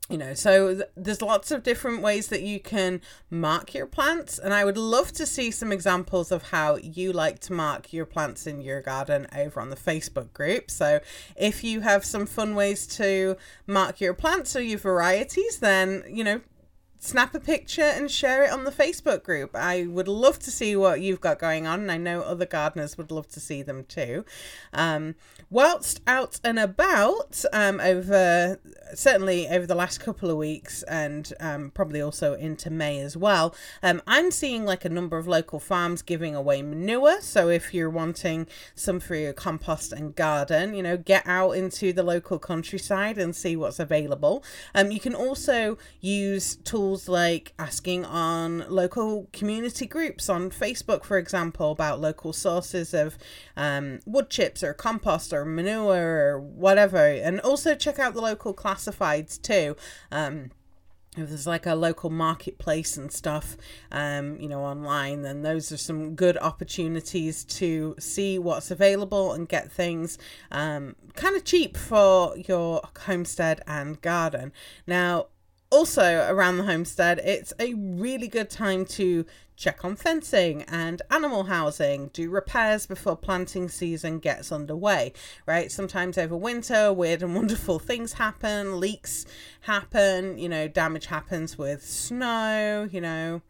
you 0.10 0.18
know 0.18 0.34
so 0.34 0.76
th- 0.76 0.90
there's 0.96 1.22
lots 1.22 1.52
of 1.52 1.64
different 1.64 2.02
ways 2.02 2.28
that 2.28 2.42
you 2.42 2.60
can 2.60 3.00
mark 3.30 3.74
your 3.74 3.86
plants 3.86 4.38
and 4.38 4.54
i 4.54 4.66
would 4.66 4.78
love 4.78 5.12
to 5.12 5.26
see 5.26 5.52
some 5.52 5.72
examples 5.72 6.32
of 6.32 6.50
how 6.50 6.76
you 6.78 7.14
like 7.14 7.40
to 7.40 7.54
mark 7.54 7.94
your 7.94 8.06
plants 8.06 8.46
in 8.46 8.62
your 8.62 8.82
garden 8.82 9.28
over 9.36 9.60
on 9.60 9.70
the 9.70 9.76
facebook 9.76 10.34
group. 10.34 10.70
So 10.70 11.00
if 11.36 11.64
you 11.64 11.82
have 11.82 12.06
some 12.06 12.26
fun 12.26 12.56
ways 12.56 12.88
to 12.88 13.38
mark 13.68 14.02
your 14.02 14.14
plants 14.14 14.56
or 14.56 14.62
your 14.62 14.80
varieties 14.80 15.60
then 15.60 16.04
you 16.10 16.24
know 16.24 16.42
snap 17.04 17.34
a 17.34 17.40
picture 17.40 17.82
and 17.82 18.12
share 18.12 18.44
it 18.44 18.52
on 18.52 18.64
the 18.64 18.72
Facebook 18.72 19.24
group. 19.24 19.56
I 19.56 19.88
would 19.88 20.08
love 20.08 20.38
to 20.38 20.52
see 20.52 20.76
what 20.76 21.02
you've 21.02 21.20
got 21.20 21.40
going 21.40 21.66
on, 21.66 21.82
and 21.82 21.92
I 21.92 21.98
know 21.98 22.22
other 22.22 22.46
gardeners 22.46 22.96
would 22.96 23.10
love 23.10 23.28
to 23.30 23.40
see 23.40 23.64
them 23.64 23.86
too. 23.86 24.24
Um, 24.72 25.16
whilst 25.50 26.00
out 26.06 26.40
and 26.44 26.60
about 26.60 27.44
um, 27.52 27.80
over 27.80 28.60
certainly 28.94 29.48
over 29.48 29.66
the 29.66 29.74
last 29.74 30.00
couple 30.00 30.30
of 30.30 30.38
weeks 30.38 30.84
and 30.84 31.34
um, 31.40 31.72
probably 31.72 32.02
also 32.02 32.36
into 32.36 32.70
May 32.70 33.00
as 33.00 33.18
well, 33.18 33.56
um, 33.82 34.04
I'm 34.06 34.30
seeing 34.30 34.64
like 34.64 34.86
a 34.86 34.90
number 34.90 35.18
of 35.18 35.28
local 35.28 35.60
farms 35.60 36.04
giving 36.04 36.36
away 36.36 36.62
manure. 36.62 37.20
So 37.22 37.50
if 37.50 37.74
you're 37.74 37.90
wanting 37.90 38.46
some 38.76 39.00
for 39.00 39.16
your 39.16 39.34
compost 39.34 39.92
and 39.92 40.16
garden, 40.16 40.76
you 40.76 40.84
know, 40.84 40.98
get 40.98 41.26
out 41.26 41.54
into 41.54 41.94
the 41.94 42.04
local 42.04 42.38
countryside 42.38 43.18
and 43.18 43.36
see 43.36 43.56
what's 43.56 43.80
available. 43.80 44.44
Um, 44.76 44.92
you 44.92 45.00
can 45.00 45.16
also 45.16 45.80
use 46.00 46.58
tools 46.58 46.90
like 47.08 47.54
asking 47.60 48.06
on 48.06 48.65
local 48.69 49.27
community 49.34 49.86
groups 49.86 50.30
on 50.30 50.49
Facebook, 50.49 51.04
for 51.04 51.17
example, 51.17 51.71
about 51.71 51.99
local 51.99 52.34
sources 52.34 52.93
of 52.93 53.17
um, 53.56 53.99
wood 54.06 54.30
chips 54.30 54.63
or 54.63 54.73
compost 54.73 55.34
or 55.34 55.45
manure 55.45 56.34
or 56.34 56.39
whatever. 56.39 57.08
And 57.08 57.39
also 57.41 57.75
check 57.75 57.99
out 57.99 58.13
the 58.13 58.21
local 58.21 58.54
classifieds 58.54 59.41
too. 59.41 59.75
Um, 60.12 60.51
if 61.17 61.27
there's 61.27 61.47
like 61.47 61.65
a 61.65 61.75
local 61.75 62.10
marketplace 62.10 62.95
and 62.95 63.12
stuff 63.12 63.58
um, 63.91 64.39
you 64.39 64.47
know 64.47 64.62
online 64.62 65.23
then 65.23 65.41
those 65.41 65.71
are 65.71 65.77
some 65.77 66.15
good 66.15 66.38
opportunities 66.38 67.43
to 67.43 67.95
see 67.99 68.39
what's 68.39 68.71
available 68.71 69.34
and 69.34 69.49
get 69.49 69.69
things 69.69 70.17
um, 70.51 70.95
kind 71.13 71.36
of 71.36 71.43
cheap 71.43 71.75
for 71.75 72.38
your 72.38 72.82
homestead 73.06 73.62
and 73.67 74.01
garden 74.01 74.54
now 74.88 75.25
also 75.72 76.28
around 76.30 76.58
the 76.58 76.66
homestead 76.66 77.20
it's 77.24 77.54
a 77.60 77.74
really 77.74 78.28
good 78.28 78.50
time 78.50 78.86
to 78.86 79.26
check 79.62 79.86
on 79.86 79.96
fencing 79.96 80.64
and 80.64 81.04
animal 81.12 81.44
housing, 81.44 82.08
do 82.14 82.32
repairs 82.32 82.88
before 82.88 83.16
planting 83.16 83.70
season 83.70 84.18
gets 84.18 84.52
underway, 84.52 85.14
right? 85.46 85.72
Sometimes 85.72 86.18
over 86.18 86.36
winter, 86.36 86.92
weird 86.92 87.22
and 87.22 87.36
wonderful 87.36 87.78
things 87.78 88.14
happen, 88.14 88.80
leaks 88.80 89.24
happen, 89.62 90.40
you 90.40 90.50
know, 90.50 90.68
damage 90.68 91.06
happens 91.06 91.60
with 91.60 91.86
snow, 91.86 92.90
you 92.92 93.00
know, 93.00 93.44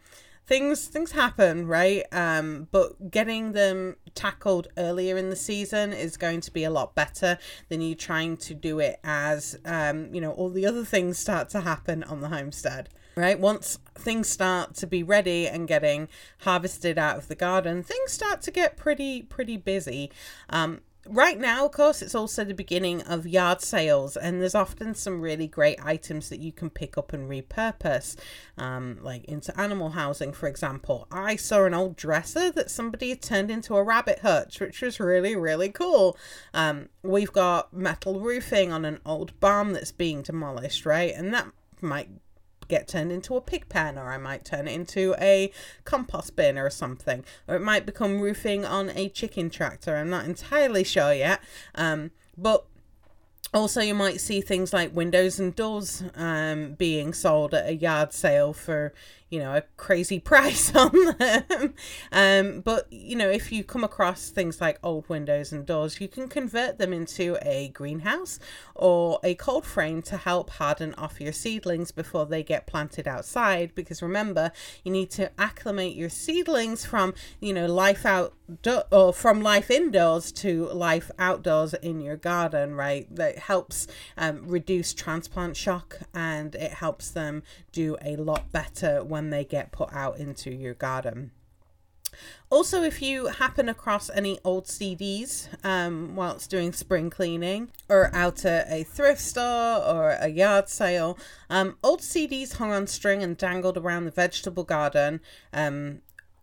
things 0.47 0.87
things 0.87 1.11
happen 1.11 1.67
right 1.67 2.03
um 2.11 2.67
but 2.71 3.11
getting 3.11 3.53
them 3.53 3.95
tackled 4.15 4.67
earlier 4.77 5.17
in 5.17 5.29
the 5.29 5.35
season 5.35 5.93
is 5.93 6.17
going 6.17 6.41
to 6.41 6.51
be 6.51 6.63
a 6.63 6.69
lot 6.69 6.95
better 6.95 7.37
than 7.69 7.79
you 7.79 7.95
trying 7.95 8.35
to 8.35 8.53
do 8.53 8.79
it 8.79 8.99
as 9.03 9.57
um 9.65 10.13
you 10.13 10.19
know 10.19 10.31
all 10.31 10.49
the 10.49 10.65
other 10.65 10.83
things 10.83 11.17
start 11.17 11.47
to 11.49 11.61
happen 11.61 12.03
on 12.03 12.21
the 12.21 12.29
homestead 12.29 12.89
right? 13.15 13.39
Once 13.39 13.77
things 13.95 14.27
start 14.27 14.75
to 14.75 14.87
be 14.87 15.03
ready 15.03 15.47
and 15.47 15.67
getting 15.67 16.07
harvested 16.39 16.97
out 16.97 17.17
of 17.17 17.27
the 17.27 17.35
garden, 17.35 17.83
things 17.83 18.11
start 18.11 18.41
to 18.43 18.51
get 18.51 18.77
pretty, 18.77 19.21
pretty 19.21 19.57
busy. 19.57 20.11
Um, 20.49 20.81
right 21.07 21.39
now, 21.39 21.65
of 21.65 21.71
course, 21.71 22.01
it's 22.01 22.15
also 22.15 22.43
the 22.43 22.53
beginning 22.53 23.01
of 23.03 23.27
yard 23.27 23.61
sales, 23.61 24.15
and 24.15 24.41
there's 24.41 24.55
often 24.55 24.93
some 24.93 25.21
really 25.21 25.47
great 25.47 25.83
items 25.83 26.29
that 26.29 26.39
you 26.39 26.51
can 26.51 26.69
pick 26.69 26.97
up 26.97 27.13
and 27.13 27.29
repurpose, 27.29 28.15
um, 28.57 28.99
like 29.01 29.25
into 29.25 29.57
animal 29.59 29.91
housing, 29.91 30.31
for 30.33 30.47
example. 30.47 31.07
I 31.11 31.35
saw 31.35 31.65
an 31.65 31.73
old 31.73 31.95
dresser 31.95 32.51
that 32.51 32.71
somebody 32.71 33.09
had 33.09 33.21
turned 33.21 33.51
into 33.51 33.75
a 33.75 33.83
rabbit 33.83 34.19
hutch, 34.19 34.59
which 34.59 34.81
was 34.81 34.99
really, 34.99 35.35
really 35.35 35.69
cool. 35.69 36.17
Um, 36.53 36.89
we've 37.03 37.33
got 37.33 37.73
metal 37.73 38.19
roofing 38.19 38.71
on 38.71 38.85
an 38.85 38.99
old 39.05 39.39
barn 39.39 39.73
that's 39.73 39.91
being 39.91 40.21
demolished, 40.21 40.85
right? 40.85 41.13
And 41.15 41.33
that 41.33 41.47
might 41.81 42.09
get 42.71 42.87
turned 42.87 43.11
into 43.11 43.35
a 43.35 43.41
pig 43.41 43.69
pen, 43.69 43.99
or 43.99 44.11
I 44.11 44.17
might 44.17 44.43
turn 44.43 44.67
it 44.67 44.73
into 44.73 45.13
a 45.19 45.51
compost 45.85 46.35
bin 46.35 46.57
or 46.57 46.71
something, 46.71 47.23
or 47.47 47.55
it 47.55 47.61
might 47.61 47.85
become 47.85 48.19
roofing 48.19 48.65
on 48.65 48.89
a 48.89 49.09
chicken 49.09 49.51
tractor. 49.51 49.95
I'm 49.95 50.09
not 50.09 50.25
entirely 50.25 50.83
sure 50.83 51.13
yet. 51.13 51.41
Um, 51.75 52.09
but 52.35 52.65
also, 53.53 53.81
you 53.81 53.93
might 53.93 54.21
see 54.21 54.39
things 54.39 54.71
like 54.71 54.95
windows 54.95 55.37
and 55.37 55.53
doors 55.53 56.03
um, 56.15 56.73
being 56.75 57.13
sold 57.13 57.53
at 57.53 57.67
a 57.67 57.75
yard 57.75 58.13
sale 58.13 58.53
for 58.53 58.93
you 59.31 59.39
know 59.39 59.55
a 59.55 59.63
crazy 59.77 60.19
price 60.31 60.75
on 60.75 60.91
them. 61.17 61.73
Um, 62.11 62.61
but 62.61 62.85
you 62.91 63.15
know 63.15 63.29
if 63.29 63.51
you 63.51 63.63
come 63.63 63.83
across 63.83 64.29
things 64.29 64.61
like 64.61 64.77
old 64.83 65.09
windows 65.09 65.51
and 65.51 65.65
doors 65.65 65.99
you 65.99 66.07
can 66.07 66.27
convert 66.27 66.77
them 66.77 66.93
into 66.93 67.37
a 67.41 67.69
greenhouse 67.69 68.37
or 68.75 69.19
a 69.23 69.33
cold 69.35 69.65
frame 69.65 70.01
to 70.03 70.17
help 70.17 70.51
harden 70.51 70.93
off 70.95 71.19
your 71.19 71.33
seedlings 71.33 71.91
before 71.91 72.25
they 72.25 72.43
get 72.43 72.67
planted 72.67 73.07
outside. 73.07 73.73
Because 73.73 74.01
remember 74.01 74.51
you 74.83 74.91
need 74.91 75.09
to 75.11 75.31
acclimate 75.39 75.95
your 75.95 76.09
seedlings 76.09 76.85
from 76.85 77.13
you 77.39 77.53
know 77.53 77.65
life 77.65 78.05
out 78.05 78.33
or 78.91 79.13
from 79.13 79.41
life 79.41 79.71
indoors 79.71 80.29
to 80.33 80.65
life 80.73 81.09
outdoors 81.17 81.73
in 81.75 82.01
your 82.01 82.17
garden 82.17 82.75
right? 82.75 83.07
That 83.15 83.37
helps 83.37 83.87
um, 84.17 84.41
reduce 84.45 84.93
transplant 84.93 85.55
shock 85.55 85.99
and 86.13 86.53
it 86.55 86.73
helps 86.73 87.11
them 87.11 87.43
do 87.71 87.95
a 88.01 88.17
lot 88.17 88.51
better 88.51 89.03
when 89.03 89.20
they 89.29 89.45
get 89.45 89.71
put 89.71 89.93
out 89.93 90.17
into 90.17 90.51
your 90.51 90.73
garden. 90.73 91.31
Also, 92.49 92.83
if 92.83 93.01
you 93.01 93.27
happen 93.27 93.69
across 93.69 94.09
any 94.09 94.37
old 94.43 94.65
CDs 94.65 95.47
um, 95.63 96.15
whilst 96.15 96.49
doing 96.49 96.73
spring 96.73 97.09
cleaning 97.09 97.71
or 97.87 98.13
out 98.13 98.43
at 98.43 98.69
a 98.69 98.83
thrift 98.83 99.21
store 99.21 99.77
or 99.77 100.17
a 100.19 100.27
yard 100.27 100.67
sale, 100.67 101.17
um, 101.49 101.77
old 101.81 102.01
CDs 102.01 102.55
hung 102.55 102.73
on 102.73 102.87
string 102.87 103.23
and 103.23 103.37
dangled 103.37 103.77
around 103.77 104.05
the 104.05 104.11
vegetable 104.11 104.65
garden 104.65 105.21
um, 105.53 106.01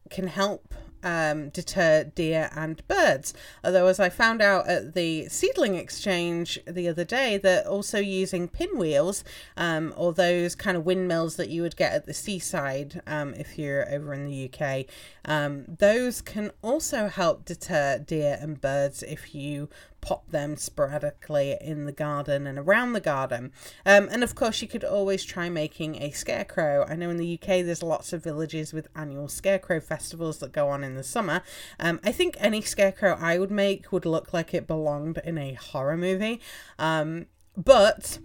can 0.08 0.28
help 0.28 0.74
um, 1.02 1.50
deter 1.50 2.04
deer 2.14 2.50
and 2.54 2.86
birds. 2.88 3.34
Although, 3.64 3.86
as 3.86 4.00
I 4.00 4.08
found 4.08 4.42
out 4.42 4.68
at 4.68 4.94
the 4.94 5.28
seedling 5.28 5.74
exchange 5.74 6.58
the 6.66 6.88
other 6.88 7.04
day, 7.04 7.36
that 7.38 7.66
also 7.66 7.98
using 7.98 8.48
pinwheels 8.48 9.24
um, 9.56 9.94
or 9.96 10.12
those 10.12 10.54
kind 10.54 10.76
of 10.76 10.84
windmills 10.84 11.36
that 11.36 11.50
you 11.50 11.62
would 11.62 11.76
get 11.76 11.92
at 11.92 12.06
the 12.06 12.14
seaside 12.14 13.02
um, 13.06 13.34
if 13.34 13.58
you're 13.58 13.92
over 13.92 14.12
in 14.12 14.26
the 14.26 14.50
UK, 14.52 14.86
um, 15.24 15.64
those 15.66 16.20
can 16.20 16.50
also 16.62 17.08
help 17.08 17.44
deter 17.44 17.98
deer 17.98 18.38
and 18.40 18.60
birds 18.60 19.02
if 19.02 19.34
you 19.34 19.68
pop 20.08 20.30
them 20.30 20.56
sporadically 20.56 21.58
in 21.60 21.84
the 21.84 21.92
garden 21.92 22.46
and 22.46 22.58
around 22.58 22.94
the 22.94 23.00
garden. 23.00 23.52
Um, 23.84 24.08
and 24.10 24.24
of 24.24 24.34
course, 24.34 24.62
you 24.62 24.66
could 24.66 24.82
always 24.82 25.22
try 25.22 25.50
making 25.50 26.00
a 26.00 26.12
scarecrow. 26.12 26.86
I 26.88 26.96
know 26.96 27.10
in 27.10 27.18
the 27.18 27.34
UK 27.34 27.62
there's 27.62 27.82
lots 27.82 28.14
of 28.14 28.24
villages 28.24 28.72
with 28.72 28.88
annual 28.96 29.28
scarecrow 29.28 29.80
festivals 29.80 30.38
that 30.38 30.50
go 30.50 30.70
on 30.70 30.82
in 30.82 30.94
the 30.94 31.02
summer. 31.02 31.42
Um, 31.78 32.00
I 32.02 32.12
think 32.12 32.36
any 32.38 32.62
scarecrow 32.62 33.18
I 33.20 33.38
would 33.38 33.50
make 33.50 33.92
would 33.92 34.06
look 34.06 34.32
like 34.32 34.54
it 34.54 34.66
belonged 34.66 35.20
in 35.24 35.36
a 35.36 35.52
horror 35.52 35.98
movie. 35.98 36.40
Um, 36.78 37.26
but 37.54 38.18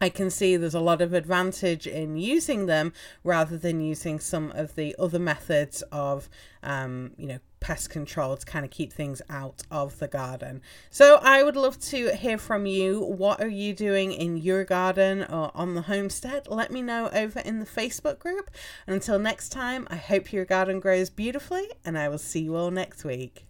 I 0.00 0.08
can 0.10 0.30
see 0.30 0.56
there's 0.56 0.74
a 0.74 0.80
lot 0.80 1.00
of 1.00 1.14
advantage 1.14 1.86
in 1.86 2.16
using 2.16 2.66
them 2.66 2.92
rather 3.24 3.56
than 3.56 3.80
using 3.80 4.20
some 4.20 4.52
of 4.52 4.74
the 4.74 4.94
other 4.98 5.18
methods 5.18 5.82
of, 5.90 6.28
um, 6.62 7.12
you 7.16 7.26
know, 7.26 7.38
pest 7.60 7.88
control 7.90 8.36
to 8.36 8.44
kind 8.44 8.64
of 8.64 8.70
keep 8.70 8.92
things 8.92 9.22
out 9.30 9.62
of 9.70 9.98
the 9.98 10.06
garden. 10.06 10.60
So 10.90 11.18
I 11.22 11.42
would 11.42 11.56
love 11.56 11.80
to 11.80 12.14
hear 12.14 12.36
from 12.38 12.66
you. 12.66 13.00
What 13.00 13.40
are 13.40 13.48
you 13.48 13.72
doing 13.72 14.12
in 14.12 14.36
your 14.36 14.64
garden 14.64 15.24
or 15.24 15.50
on 15.54 15.74
the 15.74 15.82
homestead? 15.82 16.46
Let 16.48 16.70
me 16.70 16.82
know 16.82 17.08
over 17.12 17.40
in 17.40 17.58
the 17.58 17.66
Facebook 17.66 18.18
group. 18.18 18.50
And 18.86 18.94
until 18.94 19.18
next 19.18 19.48
time, 19.48 19.88
I 19.90 19.96
hope 19.96 20.32
your 20.32 20.44
garden 20.44 20.78
grows 20.78 21.08
beautifully 21.08 21.68
and 21.84 21.98
I 21.98 22.08
will 22.08 22.18
see 22.18 22.40
you 22.40 22.54
all 22.54 22.70
next 22.70 23.04
week. 23.04 23.46